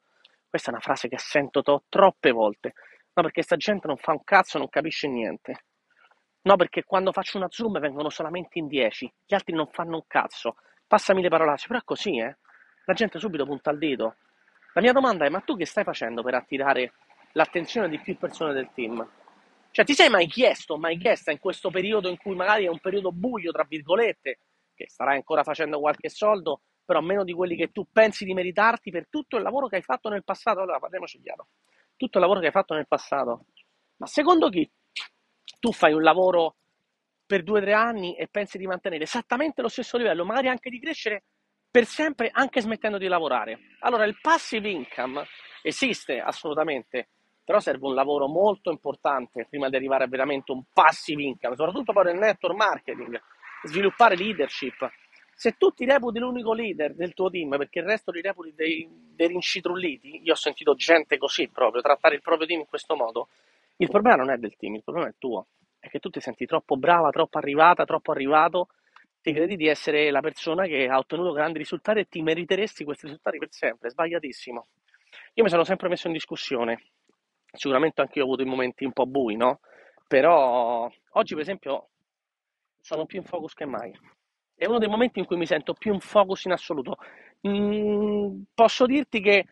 Questa 0.54 0.70
è 0.70 0.74
una 0.76 0.84
frase 0.84 1.08
che 1.08 1.18
sento 1.18 1.64
to- 1.64 1.84
troppe 1.90 2.30
volte. 2.30 2.74
No, 3.14 3.24
perché 3.24 3.42
sta 3.42 3.56
gente 3.56 3.88
non 3.88 3.98
fa 3.98 4.12
un 4.12 4.24
cazzo, 4.24 4.60
non 4.60 4.70
capisce 4.70 5.08
niente. 5.08 5.66
No, 6.44 6.56
perché 6.58 6.84
quando 6.84 7.12
faccio 7.12 7.38
una 7.38 7.48
zoom 7.50 7.80
vengono 7.80 8.10
solamente 8.10 8.60
in 8.60 8.68
10, 8.68 9.12
gli 9.26 9.34
altri 9.34 9.56
non 9.56 9.68
fanno 9.72 9.96
un 9.96 10.04
cazzo. 10.06 10.58
Passami 10.86 11.24
le 11.24 11.30
parolacce, 11.30 11.66
però 11.68 11.80
è 11.80 11.84
così, 11.84 12.20
eh? 12.20 12.38
La 12.86 12.94
gente 12.94 13.18
subito 13.18 13.46
punta 13.46 13.72
il 13.72 13.80
dito. 13.80 14.18
La 14.74 14.82
mia 14.82 14.92
domanda 14.92 15.26
è: 15.26 15.30
ma 15.30 15.40
tu 15.42 15.56
che 15.56 15.66
stai 15.66 15.84
facendo 15.84 16.22
per 16.24 16.34
attirare 16.34 16.94
l'attenzione 17.34 17.90
di 17.90 18.00
più 18.00 18.18
persone 18.18 18.54
del 18.54 18.70
team? 18.74 19.08
Cioè, 19.72 19.86
ti 19.86 19.94
sei 19.94 20.10
mai 20.10 20.28
chiesto, 20.28 20.78
mai 20.78 20.98
chiesta 20.98 21.32
in 21.32 21.40
questo 21.40 21.72
periodo 21.72 22.08
in 22.08 22.18
cui 22.18 22.36
magari 22.36 22.66
è 22.66 22.70
un 22.70 22.80
periodo 22.80 23.12
buio, 23.12 23.52
tra 23.52 23.66
virgolette, 23.68 24.40
che 24.76 24.88
starai 24.88 25.16
ancora 25.16 25.44
facendo 25.44 25.80
qualche 25.80 26.10
soldo, 26.10 26.62
però 26.86 27.02
meno 27.02 27.24
di 27.24 27.34
quelli 27.34 27.56
che 27.56 27.72
tu 27.72 27.88
pensi 27.92 28.24
di 28.26 28.34
meritarti 28.34 28.92
per 28.92 29.08
tutto 29.10 29.38
il 29.38 29.44
lavoro 29.44 29.68
che 29.68 29.78
hai 29.78 29.82
fatto 29.82 30.10
nel 30.10 30.24
passato. 30.24 30.60
Allora, 30.60 30.80
parliamoci 30.80 31.20
chiaro. 31.22 31.48
Tutto 31.96 32.18
il 32.18 32.24
lavoro 32.24 32.40
che 32.40 32.48
hai 32.48 32.52
fatto 32.52 32.76
nel 32.76 32.88
passato. 32.88 33.46
Ma 33.98 34.06
secondo 34.06 34.50
chi 34.50 34.70
tu 35.60 35.72
fai 35.72 35.94
un 35.94 36.04
lavoro 36.04 36.58
per 37.26 37.42
due 37.42 37.60
o 37.60 37.62
tre 37.62 37.74
anni 37.74 38.16
e 38.16 38.28
pensi 38.28 38.58
di 38.58 38.68
mantenere 38.68 39.04
esattamente 39.04 39.62
lo 39.62 39.70
stesso 39.70 39.98
livello, 39.98 40.26
magari 40.26 40.50
anche 40.50 40.70
di 40.70 40.80
crescere 40.80 41.24
per 41.74 41.86
sempre, 41.86 42.30
anche 42.32 42.62
smettendo 42.62 43.00
di 43.00 43.08
lavorare? 43.08 43.58
Allora, 43.80 44.06
il 44.06 44.20
passive 44.22 44.70
income 44.70 45.26
esiste 45.64 46.20
assolutamente, 46.20 47.08
però 47.44 47.60
serve 47.60 47.88
un 47.88 47.96
lavoro 47.96 48.28
molto 48.28 48.70
importante 48.70 49.48
prima 49.50 49.70
di 49.70 49.76
arrivare 49.76 50.04
a 50.04 50.08
veramente 50.08 50.52
un 50.52 50.66
passive 50.72 51.24
income, 51.24 51.56
soprattutto 51.56 51.92
poi 51.92 52.04
nel 52.04 52.20
network 52.20 52.56
marketing, 52.56 53.20
sviluppare 53.64 54.16
leadership, 54.16 54.88
se 55.34 55.54
tu 55.58 55.72
ti 55.72 55.86
reputi 55.86 56.20
l'unico 56.20 56.54
leader 56.54 56.94
del 56.94 57.16
tuo 57.16 57.32
team 57.32 57.58
perché 57.58 57.80
il 57.80 57.86
resto 57.86 58.12
li 58.12 58.22
reputi 58.22 58.54
dei, 58.54 58.88
dei 59.16 59.28
rincitrulliti, 59.30 60.22
io 60.22 60.34
ho 60.34 60.36
sentito 60.36 60.76
gente 60.76 61.18
così 61.18 61.48
proprio, 61.48 61.82
trattare 61.82 62.14
il 62.14 62.22
proprio 62.22 62.46
team 62.46 62.60
in 62.60 62.68
questo 62.68 62.96
modo, 62.96 63.30
il 63.78 63.90
problema 63.90 64.18
non 64.18 64.30
è 64.30 64.38
del 64.38 64.56
team, 64.58 64.76
il 64.76 64.84
problema 64.84 65.10
è 65.10 65.16
tuo, 65.18 65.48
è 65.80 65.90
che 65.90 65.98
tu 65.98 66.12
ti 66.12 66.20
senti 66.20 66.46
troppo 66.46 66.78
brava, 66.78 67.10
troppo 67.10 67.40
arrivata, 67.40 67.84
troppo 67.84 68.12
arrivato, 68.12 68.68
ti 69.24 69.34
credi 69.34 69.56
di 69.56 69.68
essere 69.68 70.12
la 70.12 70.22
persona 70.22 70.66
che 70.66 70.88
ha 70.88 70.98
ottenuto 70.98 71.32
grandi 71.32 71.58
risultati 71.58 72.00
e 72.00 72.08
ti 72.08 72.22
meriteresti 72.22 72.84
questi 72.84 73.06
risultati 73.06 73.40
per 73.40 73.48
sempre, 73.52 73.90
sbagliatissimo. 73.90 74.68
Io 75.34 75.44
mi 75.44 75.50
sono 75.50 75.64
sempre 75.64 75.90
messo 75.90 76.08
in 76.08 76.14
discussione, 76.14 76.92
sicuramente 77.52 78.02
anche 78.02 78.20
io 78.20 78.26
ho 78.26 78.28
avuto 78.28 78.44
i 78.44 78.50
momenti 78.50 78.86
un 78.86 78.94
po' 78.94 79.08
bui, 79.08 79.36
no? 79.36 79.62
Però 80.08 80.92
oggi 81.12 81.34
per 81.34 81.42
esempio 81.42 81.90
sono 82.80 83.06
più 83.06 83.20
in 83.20 83.26
focus 83.26 83.54
che 83.54 83.66
mai 83.66 83.92
è 84.56 84.66
uno 84.68 84.80
dei 84.80 84.88
momenti 84.88 85.20
in 85.20 85.26
cui 85.26 85.38
mi 85.38 85.46
sento 85.46 85.74
più 85.74 85.94
in 85.94 86.00
focus 86.00 86.46
in 86.46 86.52
assoluto. 86.52 86.98
Mm, 87.48 88.44
posso 88.54 88.86
dirti 88.86 89.20
che 89.20 89.46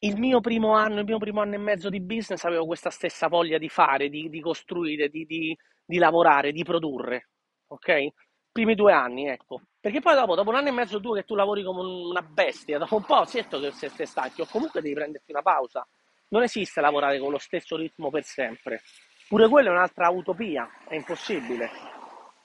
il 0.00 0.18
mio 0.18 0.40
primo 0.40 0.72
anno, 0.72 0.98
il 0.98 1.04
mio 1.04 1.18
primo 1.18 1.40
anno 1.40 1.54
e 1.54 1.58
mezzo 1.58 1.88
di 1.88 2.00
business 2.00 2.44
avevo 2.44 2.66
questa 2.66 2.90
stessa 2.90 3.28
voglia 3.28 3.58
di 3.58 3.68
fare, 3.68 4.08
di, 4.08 4.28
di 4.28 4.40
costruire, 4.40 5.08
di, 5.08 5.24
di, 5.24 5.56
di, 5.84 5.98
lavorare, 5.98 6.52
di 6.52 6.64
produrre, 6.64 7.28
ok? 7.72 8.08
Primi 8.50 8.74
due 8.74 8.92
anni, 8.92 9.28
ecco. 9.28 9.62
Perché 9.80 10.00
poi 10.00 10.14
dopo, 10.14 10.34
dopo 10.34 10.50
un 10.50 10.56
anno 10.56 10.68
e 10.68 10.72
mezzo 10.72 10.96
o 10.96 11.00
due 11.00 11.20
che 11.20 11.26
tu 11.26 11.34
lavori 11.34 11.62
come 11.62 11.80
una 11.82 12.22
bestia, 12.22 12.78
dopo 12.78 12.96
un 12.96 13.04
po' 13.04 13.26
certo 13.26 13.58
che 13.58 13.70
se 13.72 13.88
sei 13.88 14.06
stanchi 14.06 14.42
o 14.42 14.46
comunque 14.46 14.80
devi 14.80 14.94
prenderti 14.94 15.32
una 15.32 15.42
pausa. 15.42 15.86
Non 16.28 16.42
esiste 16.42 16.80
lavorare 16.80 17.18
con 17.18 17.30
lo 17.30 17.38
stesso 17.38 17.76
ritmo 17.76 18.10
per 18.10 18.24
sempre. 18.24 18.82
Pure 19.28 19.48
quella 19.48 19.68
è 19.68 19.72
un'altra 19.72 20.08
utopia, 20.10 20.68
è 20.86 20.94
impossibile. 20.94 21.70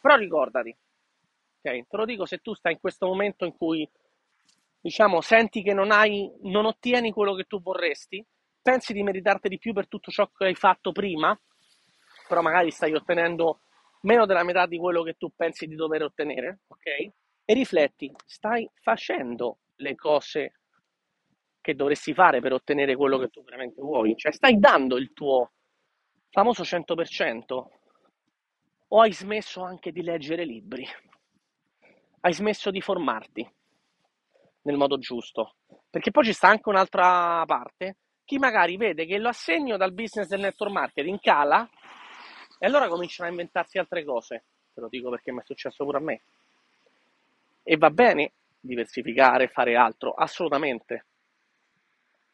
Però 0.02 0.16
ricordati, 0.16 0.76
Te 1.62 1.98
lo 1.98 2.06
dico 2.06 2.26
se 2.26 2.38
tu 2.38 2.54
stai 2.54 2.74
in 2.74 2.80
questo 2.80 3.08
momento 3.08 3.44
in 3.44 3.56
cui 3.56 3.88
diciamo 4.80 5.20
senti 5.20 5.62
che 5.62 5.74
non 5.74 5.92
hai, 5.92 6.32
non 6.44 6.66
ottieni 6.66 7.12
quello 7.12 7.34
che 7.34 7.44
tu 7.44 7.62
vorresti, 7.62 8.26
pensi 8.62 8.94
di 8.94 9.04
meritarti 9.04 9.50
di 9.50 9.58
più 9.58 9.74
per 9.74 9.88
tutto 9.88 10.10
ciò 10.10 10.30
che 10.30 10.46
hai 10.46 10.56
fatto 10.56 10.94
prima, 10.94 11.38
però 12.28 12.42
magari 12.42 12.72
stai 12.72 12.94
ottenendo 12.94 13.62
meno 14.02 14.26
della 14.26 14.44
metà 14.44 14.66
di 14.66 14.78
quello 14.78 15.04
che 15.04 15.14
tu 15.14 15.32
pensi 15.36 15.68
di 15.68 15.76
dover 15.76 16.04
ottenere, 16.04 16.60
ok? 16.68 16.86
E 17.46 17.54
rifletti, 17.54 18.12
stai 18.26 18.70
facendo 18.82 19.60
le 19.78 19.96
cose 19.96 20.54
che 21.62 21.76
dovresti 21.76 22.14
fare 22.14 22.40
per 22.40 22.54
ottenere 22.54 22.96
quello 22.96 23.18
che 23.18 23.28
tu 23.28 23.44
veramente 23.44 23.82
vuoi? 23.82 24.16
Cioè 24.16 24.32
stai 24.32 24.60
dando 24.60 24.98
il 24.98 25.14
tuo 25.14 25.52
famoso 26.30 26.64
100% 26.64 27.66
o 28.90 29.02
hai 29.02 29.14
smesso 29.14 29.62
anche 29.64 29.92
di 29.92 30.02
leggere 30.02 30.46
libri? 30.46 30.88
hai 32.28 32.34
smesso 32.34 32.72
di 32.72 32.82
formarti 32.82 33.50
nel 34.64 34.76
modo 34.76 34.98
giusto. 34.98 35.56
Perché 35.90 36.12
poi 36.12 36.26
ci 36.26 36.34
sta 36.34 36.50
anche 36.50 36.68
un'altra 36.68 37.44
parte, 37.46 37.98
chi 38.26 38.38
magari 38.38 38.76
vede 38.76 39.06
che 39.06 39.18
l'assegno 39.18 39.78
dal 39.78 39.94
business 39.94 40.28
del 40.28 40.42
network 40.42 40.74
marketing 40.74 41.20
cala 41.20 41.68
e 42.58 42.66
allora 42.66 42.88
cominciano 42.88 43.28
a 43.28 43.32
inventarsi 43.32 43.78
altre 43.78 44.04
cose. 44.04 44.44
Te 44.74 44.82
lo 44.82 44.88
dico 44.90 45.10
perché 45.10 45.32
mi 45.32 45.40
è 45.40 45.44
successo 45.44 45.84
pure 45.84 45.98
a 45.98 46.02
me. 46.02 46.22
E 47.64 47.78
va 47.78 47.90
bene 47.90 48.34
diversificare, 48.60 49.48
fare 49.48 49.76
altro, 49.76 50.14
assolutamente. 50.14 51.06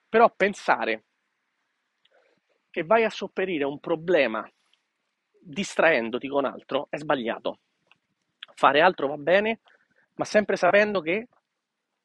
Però 0.10 0.30
pensare 0.36 1.04
che 2.70 2.84
vai 2.84 3.04
a 3.04 3.10
sopperire 3.10 3.64
un 3.66 3.80
problema 3.80 4.50
distraendoti 5.40 6.28
con 6.28 6.46
altro 6.46 6.88
è 6.90 6.98
sbagliato. 6.98 7.60
Fare 8.56 8.82
altro 8.82 9.08
va 9.08 9.18
bene, 9.18 9.60
ma 10.16 10.26
sempre 10.26 10.56
sapendo 10.56 11.02
che 11.02 11.28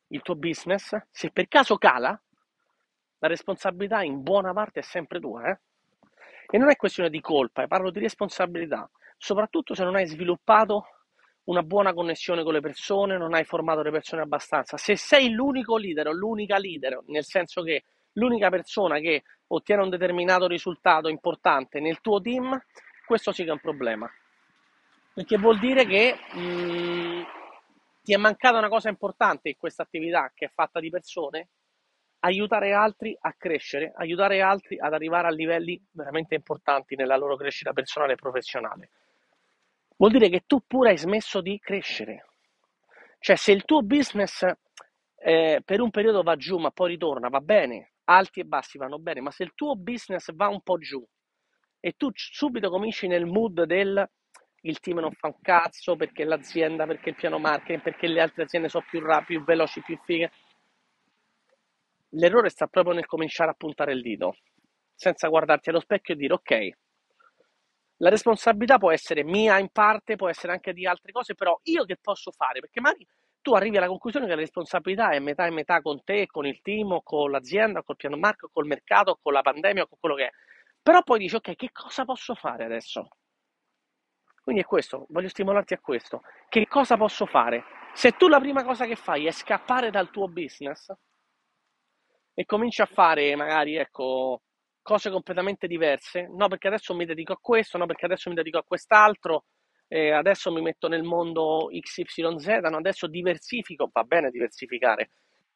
il 0.09 0.23
tuo 0.23 0.35
business, 0.35 0.97
se 1.11 1.31
per 1.31 1.49
caso 1.49 1.77
cala, 1.77 2.21
la 3.19 3.29
responsabilità 3.29 4.03
in 4.03 4.23
buona 4.23 4.53
parte 4.53 4.81
è 4.81 4.83
sempre 4.83 5.21
tua. 5.21 5.51
Eh? 5.51 5.59
E 6.51 6.57
non 6.57 6.71
è 6.71 6.77
questione 6.77 7.11
di 7.11 7.21
colpa, 7.21 7.63
eh, 7.63 7.67
parlo 7.67 7.91
di 7.91 8.01
responsabilità, 8.01 8.91
soprattutto 9.19 9.75
se 9.75 9.85
non 9.85 9.97
hai 9.97 10.07
sviluppato 10.07 10.87
una 11.45 11.63
buona 11.63 11.93
connessione 11.93 12.43
con 12.43 12.55
le 12.55 12.61
persone, 12.61 13.19
non 13.19 13.35
hai 13.35 13.45
formato 13.45 13.83
le 13.83 13.91
persone 13.91 14.23
abbastanza. 14.23 14.77
Se 14.77 14.97
sei 14.97 15.31
l'unico 15.31 15.77
leader 15.77 16.09
o 16.09 16.13
l'unica 16.13 16.59
leader, 16.59 17.03
nel 17.07 17.25
senso 17.25 17.63
che 17.63 17.85
l'unica 18.13 18.49
persona 18.49 18.99
che 18.99 19.25
ottiene 19.49 19.83
un 19.83 19.91
determinato 19.91 20.47
risultato 20.47 21.09
importante 21.09 21.81
nel 21.81 22.01
tuo 22.01 22.21
team, 22.21 22.59
questo 23.07 23.33
sì 23.33 23.45
che 23.45 23.51
è 23.51 23.53
un 23.53 23.61
problema. 23.61 24.11
Perché 25.15 25.37
vuol 25.37 25.59
dire 25.59 25.85
che 25.87 26.17
mh, 26.33 26.41
mm, 26.41 27.23
ti 28.03 28.13
è 28.15 28.17
mancata 28.17 28.59
una 28.59 28.69
cosa 28.69 28.89
importante 28.89 29.49
in 29.49 29.57
questa 29.59 29.83
attività 29.83 30.31
che 30.35 30.47
è 30.47 30.51
fatta 30.55 30.81
di 30.81 30.91
persone? 30.91 31.49
Aiutare 32.21 32.73
altri 32.73 33.17
a 33.21 33.33
crescere, 33.35 33.93
aiutare 33.95 34.41
altri 34.41 34.79
ad 34.79 34.93
arrivare 34.93 35.29
a 35.29 35.31
livelli 35.31 35.81
veramente 35.93 36.35
importanti 36.35 36.97
nella 36.97 37.17
loro 37.17 37.37
crescita 37.37 37.73
personale 37.73 38.15
e 38.15 38.17
professionale. 38.17 38.91
Vuol 39.97 40.13
dire 40.13 40.29
che 40.29 40.43
tu 40.47 40.63
pure 40.67 40.91
hai 40.91 40.99
smesso 40.99 41.41
di 41.41 41.59
crescere. 41.59 42.27
Cioè, 43.21 43.37
se 43.37 43.53
il 43.53 43.65
tuo 43.65 43.83
business 43.83 44.45
eh, 45.17 45.61
per 45.65 45.81
un 45.81 45.91
periodo 45.91 46.23
va 46.23 46.37
giù 46.37 46.59
ma 46.59 46.71
poi 46.71 46.91
ritorna, 46.91 47.29
va 47.29 47.41
bene, 47.41 47.93
alti 48.05 48.41
e 48.41 48.45
bassi 48.45 48.79
vanno 48.79 48.99
bene, 48.99 49.21
ma 49.21 49.31
se 49.31 49.43
il 49.43 49.53
tuo 49.55 49.75
business 49.77 50.33
va 50.33 50.49
un 50.49 50.61
po' 50.63 50.79
giù 50.79 51.05
e 51.81 51.93
tu 51.97 52.11
subito 52.15 52.71
cominci 52.71 53.07
nel 53.07 53.27
mood 53.27 53.63
del 53.63 54.09
il 54.63 54.81
team 54.81 54.99
non 54.99 55.13
fa 55.13 55.29
un 55.29 55.41
cazzo 55.41 55.95
perché 55.95 56.25
l'azienda, 56.25 56.85
perché 56.85 57.11
il 57.11 57.15
piano 57.15 57.39
marketing, 57.39 57.81
perché 57.81 58.09
le 58.09 58.21
altre 58.21 58.43
aziende 58.43 58.69
sono 58.69 58.85
più 58.89 59.01
rapide, 59.01 59.39
più 59.39 59.45
veloci, 59.45 59.81
più 59.83 59.97
fighe. 60.05 60.33
L'errore 62.11 62.49
sta 62.49 62.67
proprio 62.67 62.95
nel 62.95 63.07
cominciare 63.07 63.51
a 63.51 63.55
puntare 63.55 63.93
il 63.93 64.03
dito, 64.03 64.37
senza 64.95 65.29
guardarti 65.29 65.69
allo 65.71 65.81
specchio 65.81 66.15
e 66.15 66.17
dire 66.17 66.35
ok, 66.35 66.71
la 68.01 68.11
responsabilità 68.11 68.79
può 68.79 68.93
essere 68.93 69.25
mia 69.25 69.59
in 69.59 69.71
parte, 69.71 70.17
può 70.17 70.29
essere 70.29 70.53
anche 70.53 70.73
di 70.73 70.87
altre 70.87 71.11
cose, 71.11 71.35
però 71.35 71.59
io 71.65 71.85
che 71.85 71.97
posso 72.01 72.31
fare? 72.31 72.61
Perché 72.61 72.81
magari 72.81 73.07
tu 73.41 73.55
arrivi 73.55 73.77
alla 73.77 73.89
conclusione 73.89 74.27
che 74.27 74.35
la 74.35 74.41
responsabilità 74.41 75.11
è 75.11 75.19
metà 75.19 75.47
e 75.47 75.51
metà 75.51 75.81
con 75.81 76.03
te, 76.05 76.27
con 76.27 76.47
il 76.47 76.61
team, 76.63 77.01
con 77.03 77.31
l'azienda, 77.31 77.83
col 77.83 77.97
piano 77.97 78.17
marketing, 78.17 78.53
col 78.53 78.67
mercato, 78.67 79.19
con 79.21 79.33
la 79.33 79.43
pandemia, 79.43 79.87
con 79.87 79.99
quello 79.99 80.15
che 80.15 80.27
è. 80.27 80.31
Però 80.81 81.03
poi 81.03 81.19
dici 81.19 81.35
ok, 81.35 81.55
che 81.57 81.71
cosa 81.73 82.05
posso 82.05 82.35
fare 82.35 82.65
adesso? 82.65 83.09
Quindi 84.43 84.63
è 84.63 84.65
questo, 84.65 85.07
voglio 85.11 85.29
stimolarti 85.29 85.75
a 85.75 85.79
questo. 85.79 86.23
Che 86.49 86.67
cosa 86.69 86.97
posso 86.97 87.27
fare? 87.27 87.65
Se 87.95 88.13
tu 88.13 88.29
la 88.29 88.39
prima 88.39 88.65
cosa 88.65 88.87
che 88.87 88.97
fai 88.97 89.27
è 89.27 89.31
scappare 89.33 89.91
dal 89.91 90.11
tuo 90.11 90.29
business 90.29 90.91
e 92.39 92.45
cominci 92.45 92.83
a 92.83 92.87
fare 92.87 93.35
magari, 93.35 93.75
ecco, 93.75 94.43
cose 94.81 95.11
completamente 95.11 95.67
diverse, 95.67 96.29
no 96.31 96.47
perché 96.47 96.69
adesso 96.69 96.95
mi 96.95 97.05
dedico 97.05 97.33
a 97.33 97.39
questo, 97.41 97.79
no 97.79 97.87
perché 97.87 98.05
adesso 98.05 98.29
mi 98.29 98.37
dedico 98.37 98.59
a 98.59 98.63
quest'altro, 98.63 99.47
eh, 99.89 100.13
adesso 100.13 100.53
mi 100.53 100.61
metto 100.63 100.87
nel 100.87 101.03
mondo 101.03 101.69
XYZ, 101.69 102.47
no, 102.71 102.77
adesso 102.77 103.09
diversifico, 103.09 103.91
va 103.93 104.05
bene 104.05 104.31
diversificare, 104.31 105.11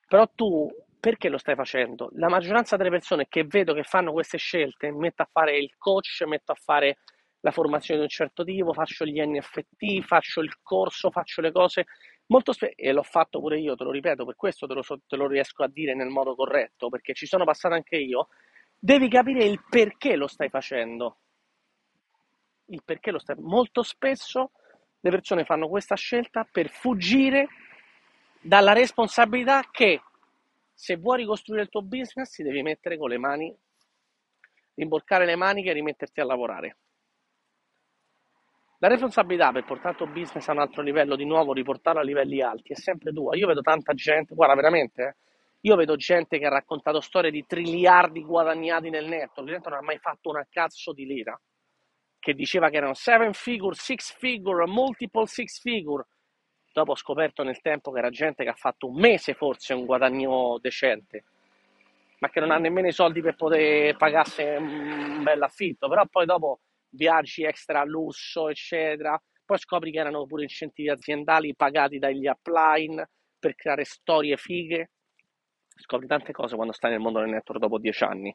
però 0.09 0.29
tu 0.35 0.69
perché 0.99 1.29
lo 1.29 1.39
stai 1.39 1.55
facendo? 1.55 2.11
La 2.15 2.29
maggioranza 2.29 2.77
delle 2.77 2.91
persone 2.91 3.27
che 3.29 3.45
vedo 3.45 3.75
che 3.75 3.85
fanno 3.85 4.11
queste 4.11 4.39
scelte, 4.39 4.91
metto 4.91 5.23
a 5.23 5.29
fare 5.31 5.57
il 5.57 5.73
coach, 5.79 6.25
metto 6.27 6.51
a 6.51 6.57
fare 6.57 6.99
la 7.43 7.53
formazione 7.53 8.01
di 8.01 8.07
un 8.07 8.11
certo 8.11 8.43
tipo, 8.43 8.73
faccio 8.73 9.05
gli 9.05 9.21
NFT, 9.25 10.03
faccio 10.03 10.41
il 10.41 10.53
corso, 10.61 11.13
faccio 11.13 11.41
le 11.43 11.53
cose 11.53 11.85
molto 12.33 12.53
spesso, 12.53 12.73
e 12.75 12.93
l'ho 12.93 13.03
fatto 13.03 13.39
pure 13.39 13.61
io, 13.61 13.77
te 13.77 13.85
lo 13.85 13.91
ripeto, 13.91 14.25
per 14.25 14.35
questo 14.35 14.67
te 14.67 14.75
lo, 14.75 14.83
te 14.83 15.17
lo 15.17 15.27
riesco 15.27 15.63
a 15.63 15.69
dire 15.69 15.95
nel 15.95 16.09
modo 16.09 16.35
corretto, 16.35 16.89
perché 16.89 17.13
ci 17.13 17.27
sono 17.27 17.45
passato 17.45 17.75
anche 17.75 17.97
io, 17.97 18.29
devi 18.79 19.09
capire 19.09 19.45
il 19.45 19.63
perché 19.69 20.17
lo 20.17 20.27
stai 20.27 20.49
facendo. 20.49 21.19
Il 22.67 22.83
perché 22.85 23.11
lo 23.11 23.19
stai 23.19 23.37
Molto 23.39 23.83
spesso 23.83 24.53
le 25.01 25.11
persone 25.11 25.45
fanno 25.45 25.69
questa 25.69 25.95
scelta 25.95 26.49
per 26.51 26.69
fuggire 26.69 27.49
dalla 28.41 28.73
responsabilità 28.73 29.69
che 29.71 30.01
se 30.73 30.97
vuoi 30.97 31.19
ricostruire 31.19 31.65
il 31.65 31.69
tuo 31.69 31.83
business 31.83 32.31
ti 32.31 32.43
devi 32.43 32.63
mettere 32.63 32.97
con 32.97 33.11
le 33.11 33.19
mani, 33.19 33.55
rimboccare 34.75 35.27
le 35.27 35.37
maniche 35.37 35.71
e 35.71 35.75
rimetterti 35.75 36.21
a 36.21 36.25
lavorare. 36.25 36.77
La 38.83 38.89
responsabilità 38.89 39.53
per 39.53 39.63
portare 39.63 39.91
il 39.91 39.97
tuo 39.97 40.07
business 40.09 40.49
a 40.49 40.53
un 40.53 40.59
altro 40.59 40.83
livello, 40.83 41.15
di 41.15 41.25
nuovo 41.25 41.53
riportarlo 41.53 42.01
a 42.01 42.03
livelli 42.03 42.43
alti, 42.43 42.73
è 42.73 42.75
sempre 42.75 43.13
tua. 43.13 43.37
Io 43.37 43.47
vedo 43.47 43.61
tanta 43.61 43.93
gente, 43.95 44.35
guarda 44.35 44.57
veramente, 44.57 45.03
eh, 45.05 45.15
io 45.61 45.77
vedo 45.77 45.95
gente 45.95 46.37
che 46.37 46.47
ha 46.47 46.49
raccontato 46.49 47.01
storie 47.01 47.31
di 47.31 47.47
triliardi 47.47 48.25
guadagnati 48.25 48.91
nel 48.91 49.07
netto, 49.07 49.45
gente 49.45 49.69
non 49.69 49.79
ha 49.79 49.83
mai 49.83 49.99
fatto 49.99 50.31
una 50.31 50.45
cazzo 50.51 50.93
di 50.93 51.07
lira, 51.07 51.41
che 52.19 52.35
diceva 52.35 52.71
che 52.71 52.79
erano 52.79 52.95
seven 52.95 53.33
figure, 53.35 53.77
six 53.77 54.17
figure, 54.19 54.67
multiple 54.67 55.29
six 55.29 55.61
figure. 55.61 56.05
Dopo 56.73 56.91
ho 56.91 56.97
scoperto 56.97 57.45
nel 57.45 57.61
tempo 57.61 57.93
che 57.93 58.01
era 58.01 58.11
gente 58.11 58.43
che 58.43 58.51
ha 58.51 58.55
fatto 58.55 58.89
un 58.89 58.99
mese 58.99 59.35
forse 59.35 59.75
un 59.75 59.85
guadagno 59.85 60.59
decente, 60.61 61.23
ma 62.19 62.31
che 62.31 62.41
non 62.41 62.51
ha 62.51 62.59
nemmeno 62.59 62.89
i 62.89 62.93
soldi 62.93 63.21
per 63.21 63.37
poter 63.37 63.97
pagarsi 63.97 64.43
un 64.43 65.23
bel 65.23 65.41
affitto, 65.41 65.89
però 65.89 66.05
poi 66.07 66.27
dopo 66.27 66.59
viaggi 66.93 67.45
extra 67.45 67.85
lusso, 67.85 68.49
eccetera. 68.49 69.21
Poi 69.45 69.59
scopri 69.59 69.91
che 69.91 69.99
erano 69.99 70.25
pure 70.27 70.43
incentivi 70.43 70.89
aziendali 70.89 71.55
pagati 71.55 71.99
dagli 71.99 72.27
upline 72.27 73.11
per 73.39 73.55
creare 73.55 73.85
storie 73.85 74.37
fighe. 74.37 74.91
Scopri 75.75 76.07
tante 76.07 76.33
cose 76.33 76.55
quando 76.55 76.73
stai 76.73 76.93
nel 76.93 77.01
mondo 77.01 77.21
del 77.21 77.31
network 77.31 77.61
dopo 77.61 77.79
dieci 77.79 78.05
anni. 78.05 78.35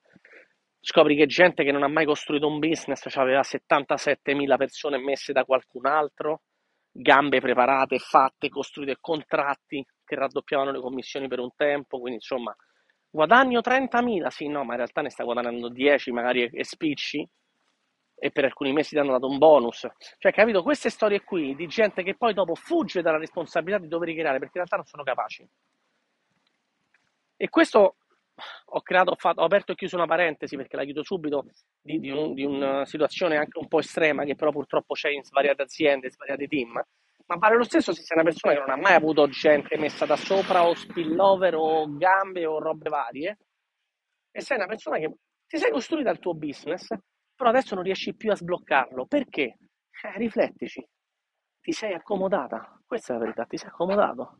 Scopri 0.79 1.15
che 1.15 1.25
gente 1.25 1.63
che 1.63 1.71
non 1.71 1.83
ha 1.83 1.87
mai 1.87 2.05
costruito 2.05 2.47
un 2.47 2.59
business 2.59 3.05
aveva 3.15 3.41
77.000 3.41 4.57
persone 4.57 4.97
messe 4.97 5.33
da 5.33 5.43
qualcun 5.43 5.85
altro, 5.85 6.41
gambe 6.91 7.39
preparate, 7.39 7.99
fatte, 7.99 8.49
costruite 8.49 8.97
contratti 8.99 9.85
che 10.03 10.15
raddoppiavano 10.15 10.71
le 10.71 10.79
commissioni 10.79 11.27
per 11.27 11.39
un 11.39 11.49
tempo. 11.55 11.99
Quindi, 11.99 12.19
insomma, 12.19 12.55
guadagno 13.09 13.61
30.000, 13.61 14.27
sì, 14.29 14.47
no, 14.47 14.63
ma 14.63 14.71
in 14.71 14.77
realtà 14.77 15.01
ne 15.01 15.09
sta 15.09 15.23
guadagnando 15.23 15.69
10 15.69 16.11
magari 16.11 16.43
e 16.43 16.63
spicci 16.63 17.27
e 18.19 18.31
per 18.31 18.45
alcuni 18.45 18.73
mesi 18.73 18.89
ti 18.89 18.97
hanno 18.97 19.11
dato 19.11 19.27
un 19.27 19.37
bonus. 19.37 19.87
Cioè, 20.17 20.31
capito? 20.31 20.63
Queste 20.63 20.89
storie 20.89 21.23
qui 21.23 21.55
di 21.55 21.67
gente 21.67 22.03
che 22.03 22.15
poi 22.15 22.33
dopo 22.33 22.55
fugge 22.55 23.01
dalla 23.01 23.17
responsabilità 23.17 23.79
di 23.79 23.87
dover 23.87 24.07
ricreare 24.07 24.39
perché 24.39 24.57
in 24.57 24.65
realtà 24.65 24.75
non 24.77 24.85
sono 24.85 25.03
capaci. 25.03 25.47
E 27.35 27.49
questo 27.49 27.97
ho 28.65 28.81
creato, 28.81 29.11
ho, 29.11 29.15
fatto, 29.15 29.41
ho 29.41 29.45
aperto 29.45 29.71
e 29.71 29.75
chiuso 29.75 29.95
una 29.95 30.07
parentesi 30.07 30.55
perché 30.55 30.75
la 30.75 30.83
chiudo 30.83 31.03
subito 31.03 31.45
di, 31.81 31.99
di, 31.99 32.09
un, 32.09 32.33
di, 32.33 32.43
una 32.43 32.85
situazione 32.85 33.37
anche 33.37 33.57
un 33.59 33.67
po' 33.67 33.79
estrema 33.79 34.23
che 34.23 34.35
però 34.35 34.51
purtroppo 34.51 34.93
c'è 34.93 35.09
in 35.09 35.23
svariate 35.23 35.61
aziende, 35.61 36.07
in 36.07 36.11
svariati 36.11 36.47
team. 36.47 36.83
Ma 37.27 37.35
vale 37.35 37.57
lo 37.57 37.63
stesso 37.63 37.93
se 37.93 38.03
sei 38.03 38.17
una 38.17 38.25
persona 38.25 38.53
che 38.53 38.59
non 38.59 38.69
ha 38.69 38.77
mai 38.77 38.93
avuto 38.93 39.27
gente 39.27 39.77
messa 39.77 40.05
da 40.05 40.15
sopra 40.15 40.65
o 40.65 40.73
spillover 40.73 41.55
o 41.55 41.85
gambe 41.97 42.45
o 42.45 42.59
robe 42.59 42.89
varie 42.89 43.37
e 44.31 44.41
sei 44.41 44.57
una 44.57 44.67
persona 44.67 44.97
che 44.97 45.13
ti 45.45 45.57
sei 45.57 45.71
costruita 45.71 46.09
il 46.09 46.19
tuo 46.19 46.33
business 46.33 46.87
però 47.37 47.51
adesso 47.51 47.75
non 47.75 47.85
riesci 47.85 48.15
più 48.15 48.31
a 48.31 48.35
sbloccarlo. 48.35 49.05
Perché? 49.05 49.43
Eh, 50.03 50.17
riflettici. 50.17 50.85
Ti 51.61 51.71
sei 51.71 51.93
accomodata. 51.93 52.81
Questa 52.85 53.13
è 53.13 53.17
la 53.17 53.21
verità, 53.23 53.45
ti 53.45 53.57
sei 53.57 53.69
accomodato. 53.69 54.39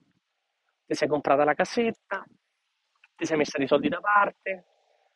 Ti 0.86 0.96
sei 0.96 1.08
comprata 1.08 1.44
la 1.46 1.54
casetta, 1.54 2.26
ti 3.16 3.26
sei 3.26 3.38
messa 3.38 3.58
dei 3.58 3.68
soldi 3.68 3.90
da 3.90 4.00
parte, 4.00 4.66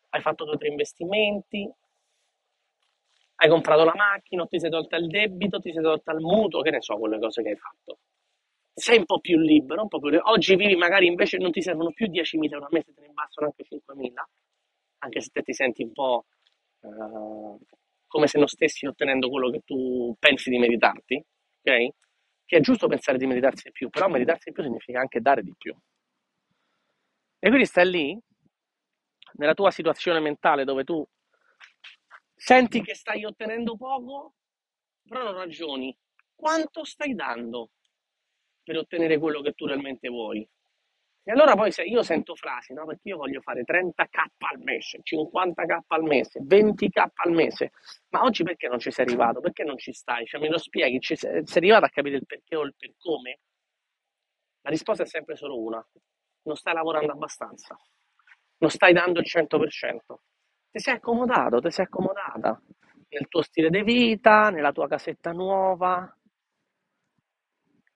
hai 0.10 0.22
fatto 0.22 0.44
due 0.46 0.56
o 0.56 0.58
tre 0.58 0.68
investimenti, 0.70 1.70
hai 3.38 3.50
comprato 3.50 3.84
la 3.84 3.94
macchina, 3.96 4.46
ti 4.46 4.60
sei 4.60 4.70
tolta 4.70 4.98
il 4.98 5.08
debito, 5.08 5.60
ti 5.60 5.72
sei 5.72 5.82
tolta 5.84 6.12
il 6.12 6.20
mutuo, 6.20 6.62
che 6.62 6.70
ne 6.72 6.82
so, 6.82 6.98
quelle 6.98 7.20
cose 7.20 7.42
che 7.42 7.50
hai 7.50 7.58
fatto. 7.58 8.00
Sei 8.74 8.98
un 9.00 9.06
po' 9.06 9.20
più 9.20 9.38
libero, 9.38 9.82
un 9.82 9.88
po' 9.88 10.00
più 10.00 10.10
libero. 10.10 10.30
Oggi 10.32 10.56
vivi 10.56 10.76
magari 10.76 11.08
invece 11.08 11.38
non 11.38 11.52
ti 11.52 11.62
servono 11.62 11.92
più 11.92 12.08
10.000 12.08 12.56
euro 12.56 12.68
al 12.68 12.72
mese, 12.74 12.94
te 12.94 13.02
ne 13.02 13.10
bastano 13.14 13.48
anche 13.48 13.64
5.000, 13.64 14.28
anche 15.00 15.22
se 15.22 15.30
te 15.32 15.42
ti 15.42 15.54
senti 15.54 15.84
un 15.84 15.92
po' 15.94 16.26
uh, 16.82 17.60
come 18.08 18.28
se 18.28 18.38
non 18.38 18.48
stessi 18.48 18.86
ottenendo 18.86 19.30
quello 19.30 19.50
che 19.50 19.62
tu 19.66 20.16
pensi 20.20 20.50
di 20.50 20.58
meritarti, 20.58 21.16
ok? 21.16 21.88
Che 22.46 22.58
è 22.58 22.60
giusto 22.60 22.88
pensare 22.88 23.18
di 23.18 23.26
meritarsi 23.26 23.64
di 23.66 23.72
più, 23.72 23.90
però 23.90 24.08
meritarsi 24.08 24.50
di 24.50 24.52
più 24.52 24.64
significa 24.64 25.00
anche 25.00 25.22
dare 25.22 25.44
di 25.44 25.54
più. 25.58 25.74
E 27.40 27.48
quindi 27.48 27.66
stai 27.66 27.90
lì, 27.90 28.20
nella 29.34 29.54
tua 29.54 29.72
situazione 29.72 30.20
mentale 30.20 30.64
dove 30.64 30.84
tu 30.84 31.06
senti 32.36 32.82
che 32.82 32.96
stai 32.96 33.24
ottenendo 33.24 33.78
poco, 33.78 34.34
però 35.08 35.24
non 35.24 35.34
ragioni. 35.34 35.96
Quanto 36.36 36.84
stai 36.84 37.14
dando 37.14 37.72
per 38.64 38.78
ottenere 38.78 39.18
quello 39.18 39.42
che 39.42 39.54
tu 39.54 39.66
realmente 39.66 40.10
vuoi? 40.10 40.48
E 41.24 41.32
allora 41.32 41.56
poi 41.56 41.72
se 41.72 41.84
io 41.84 42.02
sento 42.02 42.36
frasi, 42.36 42.74
no? 42.74 42.86
Perché 42.86 43.10
io 43.10 43.18
voglio 43.18 43.42
fare 43.42 43.64
30k 43.64 44.26
al 44.40 44.60
mese, 44.60 45.02
50k 45.04 45.80
al 45.88 46.04
mese, 46.04 46.40
20k 46.42 47.10
al 47.14 47.32
mese, 47.32 47.72
ma 48.10 48.24
oggi 48.24 48.44
perché 48.44 48.68
non 48.68 48.80
ci 48.80 48.90
sei 48.90 49.06
arrivato? 49.06 49.40
Perché 49.40 49.64
non 49.64 49.78
ci 49.78 49.94
stai? 49.94 50.26
Cioè 50.26 50.42
me 50.42 50.50
lo 50.50 50.58
spieghi? 50.58 51.00
Ci 51.00 51.16
sei, 51.16 51.46
sei 51.46 51.62
arrivato 51.62 51.86
a 51.86 51.90
capire 51.90 52.16
il 52.18 52.26
perché 52.26 52.56
o 52.56 52.64
il 52.64 52.74
per 52.76 52.94
come? 52.98 53.40
La 54.62 54.72
risposta 54.72 55.04
è 55.04 55.06
sempre 55.06 55.36
solo 55.36 55.60
una. 55.62 55.86
Non 56.44 56.56
stai 56.56 56.74
lavorando 56.74 57.12
abbastanza. 57.12 57.78
Non 58.58 58.70
stai 58.72 58.94
dando 58.94 59.20
il 59.20 59.26
100%. 59.28 60.16
Ti 60.72 60.80
sei 60.80 60.96
accomodato, 60.96 61.60
ti 61.60 61.70
sei 61.70 61.86
accomodata 61.86 62.60
nel 63.10 63.28
tuo 63.28 63.42
stile 63.42 63.70
di 63.70 63.84
vita, 63.84 64.50
nella 64.50 64.72
tua 64.72 64.88
casetta 64.88 65.32
nuova, 65.32 66.16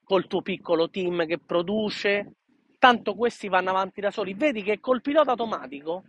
col 0.03 0.27
tuo 0.27 0.41
piccolo 0.41 0.89
team 0.89 1.25
che 1.25 1.39
produce, 1.39 2.33
tanto 2.85 3.15
questi 3.15 3.47
vanno 3.47 3.71
avanti 3.71 3.99
da 3.99 4.11
soli. 4.11 4.35
Vedi 4.35 4.61
che 4.61 4.79
col 4.79 5.01
pilota 5.01 5.31
automatico, 5.31 6.03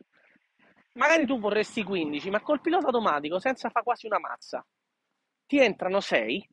magari 0.93 1.25
tu 1.25 1.39
vorresti 1.39 1.83
15, 1.83 2.29
ma 2.29 2.43
col 2.43 2.61
pilota 2.61 2.89
automatico, 2.89 3.39
senza 3.39 3.71
fare 3.71 3.83
quasi 3.83 4.05
una 4.05 4.19
mazza, 4.19 4.63
ti 5.47 5.59
entrano 5.59 6.01
6, 6.01 6.47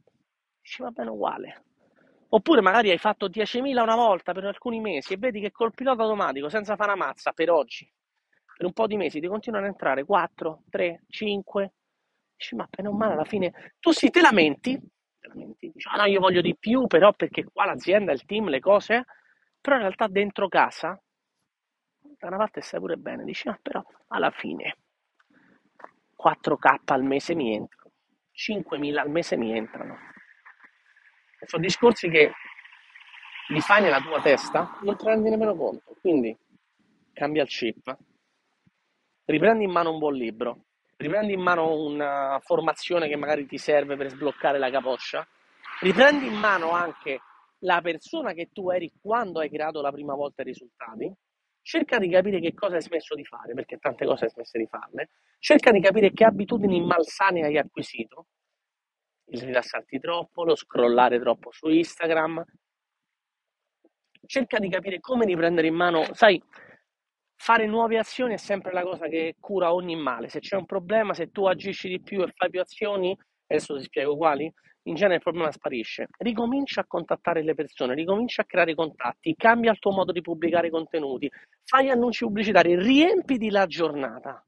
dici 0.61 0.81
va 0.81 0.91
bene 0.91 1.09
uguale. 1.09 1.63
Oppure 2.29 2.61
magari 2.61 2.89
hai 2.89 2.97
fatto 2.97 3.27
10.000 3.27 3.81
una 3.81 3.97
volta 3.97 4.31
per 4.31 4.45
alcuni 4.45 4.79
mesi 4.79 5.11
e 5.11 5.17
vedi 5.17 5.41
che 5.41 5.51
col 5.51 5.73
pilota 5.73 6.03
automatico, 6.03 6.47
senza 6.47 6.77
fare 6.77 6.93
una 6.93 7.05
mazza 7.05 7.33
per 7.33 7.51
oggi, 7.51 7.85
per 8.55 8.65
un 8.65 8.71
po' 8.71 8.87
di 8.87 8.95
mesi, 8.95 9.19
ti 9.19 9.27
continuano 9.27 9.65
a 9.65 9.69
entrare 9.69 10.05
4, 10.05 10.63
3, 10.69 11.03
5. 11.09 11.73
Dici, 12.37 12.55
ma 12.55 12.65
bene 12.69 12.87
o 12.87 12.93
male 12.93 13.11
alla 13.11 13.25
fine 13.25 13.73
tu 13.77 13.91
sì, 13.91 14.09
te 14.09 14.21
lamenti, 14.21 14.79
te 15.19 15.27
lamenti, 15.27 15.69
dici, 15.73 15.89
ah 15.91 15.97
no, 15.97 16.05
io 16.05 16.21
voglio 16.21 16.39
di 16.39 16.55
più, 16.57 16.87
però 16.87 17.11
perché 17.11 17.43
qua 17.43 17.65
l'azienda, 17.65 18.13
il 18.13 18.23
team, 18.23 18.47
le 18.47 18.61
cose 18.61 19.03
però 19.63 19.77
in 19.77 19.83
realtà 19.83 20.07
dentro 20.07 20.49
casa 20.49 21.01
da 22.19 22.27
una 22.27 22.35
parte 22.35 22.59
stai 22.59 22.81
pure 22.81 22.97
bene, 22.97 23.23
dici, 23.23 23.47
ah, 23.47 23.57
però 23.61 23.81
alla 24.07 24.29
fine 24.29 24.75
4K 26.21 26.91
al 26.91 27.03
mese 27.03 27.33
mi 27.33 27.55
entrano, 27.55 27.91
5.000 28.33 28.97
al 28.97 29.09
mese 29.09 29.37
mi 29.37 29.55
entrano. 29.55 29.97
Sono 31.45 31.63
discorsi 31.63 32.09
che 32.09 32.33
li 33.47 33.61
fai 33.61 33.81
nella 33.81 34.01
tua 34.01 34.21
testa, 34.21 34.79
non 34.81 34.97
ti 34.97 35.05
rendi 35.05 35.29
nemmeno 35.29 35.55
conto. 35.55 35.95
Quindi 36.01 36.37
cambia 37.13 37.43
il 37.43 37.47
chip, 37.47 37.97
riprendi 39.23 39.63
in 39.63 39.71
mano 39.71 39.91
un 39.91 39.99
buon 39.99 40.13
libro, 40.13 40.65
riprendi 40.97 41.31
in 41.31 41.41
mano 41.41 41.73
una 41.73 42.37
formazione 42.41 43.07
che 43.07 43.15
magari 43.15 43.45
ti 43.45 43.57
serve 43.57 43.95
per 43.95 44.09
sbloccare 44.09 44.59
la 44.59 44.69
capoccia, 44.69 45.25
riprendi 45.79 46.27
in 46.27 46.35
mano 46.35 46.71
anche 46.71 47.21
la 47.63 47.81
persona 47.81 48.33
che 48.33 48.49
tu 48.51 48.69
eri 48.69 48.91
quando 49.01 49.39
hai 49.39 49.49
creato 49.49 49.81
la 49.81 49.91
prima 49.91 50.15
volta 50.15 50.41
i 50.41 50.45
risultati, 50.45 51.11
cerca 51.61 51.97
di 51.97 52.09
capire 52.09 52.39
che 52.39 52.53
cosa 52.53 52.75
hai 52.75 52.81
smesso 52.81 53.15
di 53.15 53.23
fare, 53.23 53.53
perché 53.53 53.77
tante 53.77 54.05
cose 54.05 54.25
hai 54.25 54.31
smesso 54.31 54.57
di 54.57 54.67
farle, 54.67 55.09
cerca 55.39 55.71
di 55.71 55.79
capire 55.79 56.11
che 56.11 56.25
abitudini 56.25 56.81
malsane 56.81 57.43
hai 57.43 57.57
acquisito, 57.57 58.27
il 59.27 59.41
rilassarti 59.41 59.99
troppo, 59.99 60.43
lo 60.43 60.55
scrollare 60.55 61.19
troppo 61.19 61.51
su 61.51 61.69
Instagram, 61.69 62.43
cerca 64.25 64.59
di 64.59 64.69
capire 64.69 64.99
come 64.99 65.25
riprendere 65.25 65.67
in 65.67 65.75
mano, 65.75 66.13
sai, 66.13 66.41
fare 67.35 67.65
nuove 67.65 67.97
azioni 67.97 68.33
è 68.33 68.37
sempre 68.37 68.73
la 68.73 68.83
cosa 68.83 69.07
che 69.07 69.35
cura 69.39 69.73
ogni 69.73 69.95
male. 69.95 70.29
Se 70.29 70.39
c'è 70.39 70.55
un 70.55 70.65
problema, 70.65 71.13
se 71.13 71.31
tu 71.31 71.45
agisci 71.45 71.87
di 71.87 72.01
più 72.01 72.21
e 72.21 72.31
fai 72.35 72.49
più 72.49 72.59
azioni, 72.59 73.17
adesso 73.47 73.77
ti 73.77 73.83
spiego 73.83 74.15
quali, 74.15 74.51
in 74.83 74.95
genere 74.95 75.15
il 75.15 75.21
problema 75.21 75.51
sparisce. 75.51 76.07
Ricomincia 76.17 76.81
a 76.81 76.85
contattare 76.85 77.43
le 77.43 77.53
persone, 77.55 77.93
ricomincia 77.93 78.41
a 78.41 78.45
creare 78.45 78.75
contatti, 78.75 79.35
cambia 79.35 79.71
il 79.71 79.79
tuo 79.79 79.91
modo 79.91 80.11
di 80.11 80.21
pubblicare 80.21 80.69
contenuti, 80.69 81.31
fai 81.63 81.89
annunci 81.89 82.25
pubblicitari, 82.25 82.75
riempiti 82.75 83.49
la 83.49 83.65
giornata. 83.65 84.43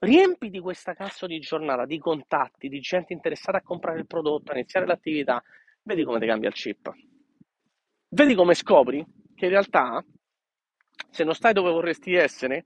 Riempiti 0.00 0.60
questa 0.60 0.94
cazzo 0.94 1.26
di 1.26 1.40
giornata 1.40 1.84
di 1.84 1.98
contatti, 1.98 2.68
di 2.68 2.78
gente 2.78 3.12
interessata 3.12 3.58
a 3.58 3.62
comprare 3.62 3.98
il 3.98 4.06
prodotto, 4.06 4.52
a 4.52 4.54
iniziare 4.54 4.86
l'attività. 4.86 5.42
Vedi 5.82 6.04
come 6.04 6.20
ti 6.20 6.26
cambia 6.26 6.48
il 6.48 6.54
chip. 6.54 6.92
Vedi 8.10 8.34
come 8.36 8.54
scopri 8.54 9.04
che 9.34 9.46
in 9.46 9.50
realtà 9.50 10.04
se 11.10 11.24
non 11.24 11.34
stai 11.34 11.52
dove 11.52 11.70
vorresti 11.70 12.14
essere 12.14 12.64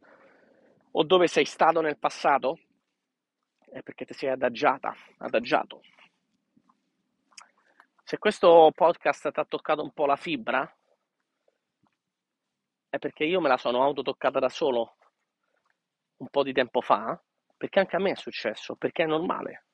o 0.91 1.05
dove 1.05 1.27
sei 1.27 1.47
stato 1.47 1.81
nel 1.81 1.99
passato, 1.99 2.59
è 3.73 3.83
perché 3.83 4.05
ti 4.05 4.13
sei 4.13 4.29
adagiata, 4.29 4.95
adagiato. 5.19 5.81
Se 8.05 8.19
questo 8.19 8.71
podcast 8.75 9.31
ti 9.31 9.41
ha 9.41 9.45
toccato 9.45 9.83
un 9.83 9.93
po' 9.93 10.07
la 10.07 10.17
fibra, 10.17 10.71
è 12.89 12.99
perché 12.99 13.25
io 13.25 13.41
me 13.41 13.49
la 13.49 13.57
sono 13.57 13.83
autotoccata 13.83 14.39
da 14.39 14.51
solo 14.51 14.97
un 16.19 16.29
po' 16.29 16.43
di 16.43 16.53
tempo 16.53 16.83
fa, 16.83 17.21
perché 17.57 17.79
anche 17.81 17.97
a 17.97 17.99
me 17.99 18.11
è 18.11 18.17
successo, 18.17 18.77
perché 18.77 19.05
è 19.05 19.07
normale. 19.07 19.65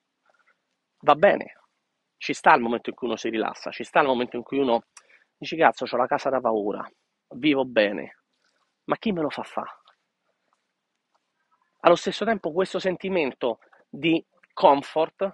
Va 1.01 1.15
bene, 1.15 1.61
ci 2.17 2.33
sta 2.33 2.55
il 2.55 2.63
momento 2.63 2.91
in 2.91 2.97
cui 2.97 3.09
uno 3.09 3.17
si 3.17 3.29
rilassa, 3.29 3.71
ci 3.71 3.85
sta 3.85 4.01
il 4.01 4.07
momento 4.07 4.37
in 4.37 4.43
cui 4.43 4.59
uno 4.59 4.85
Dici 5.41 5.57
cazzo, 5.57 5.85
ho 5.89 5.97
la 5.97 6.09
casa 6.09 6.31
da 6.31 6.41
paura, 6.41 6.85
vivo 7.37 7.65
bene, 7.65 8.23
ma 8.87 8.97
chi 8.97 9.13
me 9.13 9.21
lo 9.21 9.31
fa 9.31 9.45
fare? 9.45 9.71
Allo 11.83 11.95
stesso 11.95 12.25
tempo 12.25 12.51
questo 12.51 12.81
sentimento 12.81 13.61
di 13.89 14.25
comfort 14.53 15.31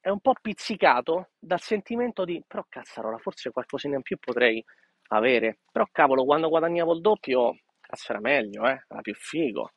è 0.00 0.08
un 0.08 0.20
po' 0.20 0.34
pizzicato 0.40 1.30
dal 1.38 1.60
sentimento 1.60 2.24
di 2.24 2.42
però 2.46 2.64
cazzarola, 2.68 3.18
forse 3.18 3.50
qualcosina 3.50 3.96
in 3.96 4.02
più 4.02 4.16
potrei 4.18 4.64
avere, 5.08 5.60
però 5.70 5.86
cavolo, 5.90 6.24
quando 6.24 6.48
guadagnavo 6.48 6.94
il 6.94 7.00
doppio, 7.00 7.56
cazzo 7.80 8.12
era 8.12 8.20
meglio, 8.20 8.66
eh? 8.66 8.84
era 8.86 9.00
più 9.00 9.14
figo. 9.14 9.72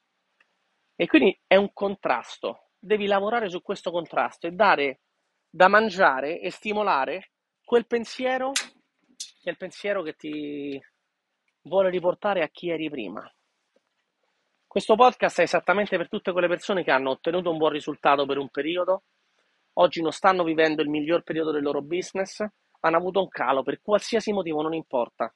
E 0.96 1.08
quindi 1.08 1.38
è 1.48 1.56
un 1.56 1.72
contrasto, 1.74 2.70
devi 2.78 3.08
lavorare 3.08 3.50
su 3.50 3.62
questo 3.62 3.92
contrasto 3.92 4.48
e 4.48 4.52
dare 4.52 5.02
da 5.50 5.68
mangiare 5.68 6.40
e 6.40 6.52
stimolare 6.52 7.32
quel 7.64 7.88
pensiero 7.88 8.52
che 9.42 9.50
è 9.50 9.50
il 9.50 9.58
pensiero 9.58 10.04
che 10.04 10.14
ti 10.14 10.80
vuole 11.64 11.90
riportare 11.90 12.44
a 12.44 12.50
chi 12.50 12.70
eri 12.70 12.90
prima. 12.90 13.30
Questo 14.72 14.96
podcast 14.96 15.40
è 15.40 15.44
esattamente 15.44 15.98
per 15.98 16.08
tutte 16.08 16.32
quelle 16.32 16.48
persone 16.48 16.82
che 16.82 16.92
hanno 16.92 17.10
ottenuto 17.10 17.52
un 17.52 17.58
buon 17.58 17.74
risultato 17.74 18.26
per 18.26 18.38
un 18.38 18.48
periodo, 18.48 19.04
oggi 19.74 20.02
non 20.02 20.14
stanno 20.14 20.46
vivendo 20.46 20.82
il 20.82 20.88
miglior 20.88 21.24
periodo 21.24 21.52
del 21.52 21.62
loro 21.62 21.82
business, 21.82 22.42
hanno 22.80 22.96
avuto 22.96 23.20
un 23.20 23.28
calo 23.28 23.64
per 23.64 23.82
qualsiasi 23.82 24.32
motivo, 24.32 24.62
non 24.62 24.74
importa. 24.74 25.30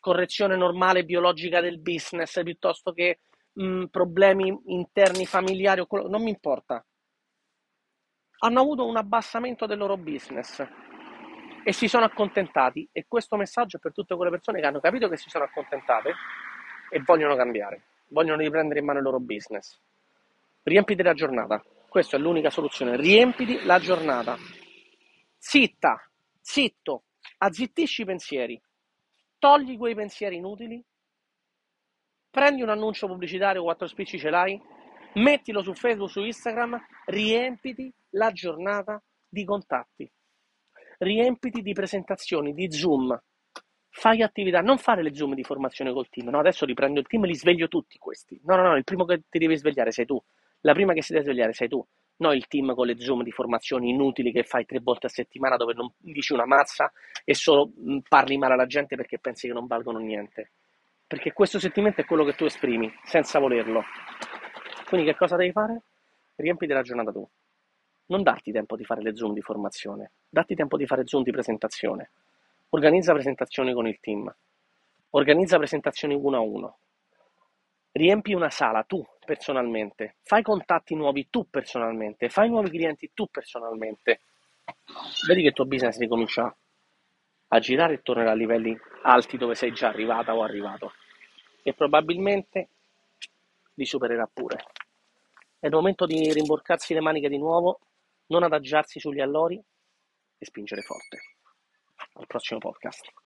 Correzione 0.00 0.56
normale 0.56 1.04
biologica 1.04 1.60
del 1.60 1.78
business 1.78 2.42
piuttosto 2.42 2.92
che 2.92 3.20
mh, 3.52 3.64
mm, 3.64 3.84
problemi 3.92 4.60
interni 4.64 5.24
familiari, 5.24 5.86
non 6.08 6.24
mi 6.24 6.30
importa. 6.30 6.84
Hanno 8.38 8.60
avuto 8.60 8.84
un 8.84 8.96
abbassamento 8.96 9.66
del 9.66 9.78
loro 9.78 9.98
business 9.98 10.66
e 11.62 11.72
si 11.72 11.86
sono 11.86 12.06
accontentati 12.06 12.88
e 12.90 13.04
questo 13.06 13.36
messaggio 13.36 13.76
è 13.76 13.80
per 13.80 13.92
tutte 13.92 14.16
quelle 14.16 14.32
persone 14.32 14.60
che 14.60 14.66
hanno 14.66 14.80
capito 14.80 15.08
che 15.08 15.16
si 15.16 15.30
sono 15.30 15.44
accontentate 15.44 16.12
e 16.90 17.00
vogliono 17.04 17.36
cambiare, 17.36 17.89
vogliono 18.10 18.40
riprendere 18.42 18.80
in 18.80 18.86
mano 18.86 18.98
il 18.98 19.04
loro 19.04 19.18
business. 19.18 19.78
Riempiti 20.62 21.02
la 21.02 21.14
giornata, 21.14 21.64
questa 21.88 22.16
è 22.16 22.20
l'unica 22.20 22.50
soluzione, 22.50 22.96
riempiti 22.96 23.64
la 23.64 23.78
giornata. 23.78 24.36
Zitta, 25.38 26.08
zitto, 26.40 27.02
azzittisci 27.38 28.02
i 28.02 28.04
pensieri, 28.04 28.60
togli 29.38 29.76
quei 29.76 29.94
pensieri 29.94 30.36
inutili, 30.36 30.82
prendi 32.30 32.62
un 32.62 32.68
annuncio 32.68 33.06
pubblicitario, 33.06 33.62
quattro 33.62 33.86
spicci 33.86 34.18
ce 34.18 34.30
l'hai, 34.30 34.60
mettilo 35.14 35.62
su 35.62 35.74
Facebook, 35.74 36.10
su 36.10 36.22
Instagram, 36.22 36.78
riempiti 37.06 37.92
la 38.10 38.30
giornata 38.30 39.02
di 39.28 39.44
contatti. 39.44 40.10
Riempiti 40.98 41.62
di 41.62 41.72
presentazioni, 41.72 42.52
di 42.52 42.70
Zoom, 42.70 43.18
fai 43.90 44.22
attività, 44.22 44.60
non 44.60 44.78
fare 44.78 45.02
le 45.02 45.14
Zoom 45.14 45.34
di 45.34 45.42
formazione 45.42 45.92
col 45.92 46.08
team, 46.08 46.28
no, 46.28 46.38
adesso 46.38 46.64
riprendo 46.64 47.00
il 47.00 47.06
team 47.06 47.24
e 47.24 47.28
li 47.28 47.34
sveglio 47.34 47.68
tutti 47.68 47.98
questi. 47.98 48.40
No, 48.44 48.56
no, 48.56 48.62
no, 48.62 48.76
il 48.76 48.84
primo 48.84 49.04
che 49.04 49.22
ti 49.28 49.38
devi 49.38 49.56
svegliare 49.56 49.90
sei 49.90 50.06
tu, 50.06 50.20
la 50.60 50.72
prima 50.72 50.92
che 50.92 51.02
si 51.02 51.12
deve 51.12 51.24
svegliare 51.24 51.52
sei 51.52 51.68
tu, 51.68 51.84
no 52.16 52.32
il 52.32 52.46
team 52.46 52.74
con 52.74 52.86
le 52.86 52.98
Zoom 52.98 53.22
di 53.22 53.32
formazioni 53.32 53.90
inutili 53.90 54.32
che 54.32 54.42
fai 54.42 54.64
tre 54.64 54.78
volte 54.80 55.06
a 55.06 55.10
settimana 55.10 55.56
dove 55.56 55.72
non 55.74 55.90
dici 55.96 56.32
una 56.32 56.46
mazza 56.46 56.92
e 57.24 57.34
solo 57.34 57.70
mm, 57.78 57.98
parli 58.08 58.36
male 58.36 58.54
alla 58.54 58.66
gente 58.66 58.94
perché 58.96 59.18
pensi 59.18 59.46
che 59.46 59.52
non 59.52 59.66
valgono 59.66 59.98
niente. 59.98 60.52
Perché 61.06 61.32
questo 61.32 61.58
sentimento 61.58 62.00
è 62.00 62.04
quello 62.04 62.24
che 62.24 62.34
tu 62.34 62.44
esprimi, 62.44 62.92
senza 63.04 63.38
volerlo. 63.40 63.82
Quindi 64.86 65.06
che 65.06 65.16
cosa 65.16 65.36
devi 65.36 65.50
fare? 65.50 65.82
Riempiti 66.36 66.72
la 66.72 66.82
giornata 66.82 67.10
tu 67.10 67.28
non 68.10 68.22
darti 68.22 68.52
tempo 68.52 68.76
di 68.76 68.84
fare 68.84 69.02
le 69.02 69.16
Zoom 69.16 69.32
di 69.32 69.40
formazione, 69.40 70.12
datti 70.28 70.54
tempo 70.54 70.76
di 70.76 70.86
fare 70.86 71.06
Zoom 71.06 71.22
di 71.22 71.30
presentazione. 71.30 72.10
Organizza 72.72 73.12
presentazioni 73.12 73.72
con 73.72 73.88
il 73.88 73.98
team, 73.98 74.32
organizza 75.10 75.56
presentazioni 75.56 76.14
uno 76.14 76.36
a 76.36 76.40
uno, 76.40 76.78
riempi 77.90 78.32
una 78.32 78.48
sala 78.50 78.84
tu 78.84 79.04
personalmente, 79.24 80.18
fai 80.22 80.42
contatti 80.42 80.94
nuovi 80.94 81.28
tu 81.30 81.48
personalmente, 81.50 82.28
fai 82.28 82.48
nuovi 82.48 82.70
clienti 82.70 83.10
tu 83.12 83.26
personalmente. 83.26 84.20
Vedi 85.26 85.42
che 85.42 85.48
il 85.48 85.52
tuo 85.52 85.66
business 85.66 85.98
ricomincia 85.98 86.56
a 87.48 87.58
girare 87.58 87.94
e 87.94 88.02
tornerà 88.02 88.30
a 88.30 88.34
livelli 88.34 88.78
alti 89.02 89.36
dove 89.36 89.56
sei 89.56 89.72
già 89.72 89.88
arrivata 89.88 90.36
o 90.36 90.44
arrivato 90.44 90.92
e 91.64 91.74
probabilmente 91.74 92.68
li 93.74 93.84
supererà 93.84 94.30
pure. 94.32 94.64
È 95.58 95.66
il 95.66 95.72
momento 95.72 96.06
di 96.06 96.32
rimborcarsi 96.32 96.94
le 96.94 97.00
maniche 97.00 97.28
di 97.28 97.38
nuovo 97.38 97.80
non 98.26 98.44
adagiarsi 98.44 99.00
sugli 99.00 99.20
allori 99.20 99.60
e 100.38 100.44
spingere 100.44 100.82
forte. 100.82 101.18
Al 102.14 102.26
prossimo 102.26 102.60
podcast. 102.60 103.10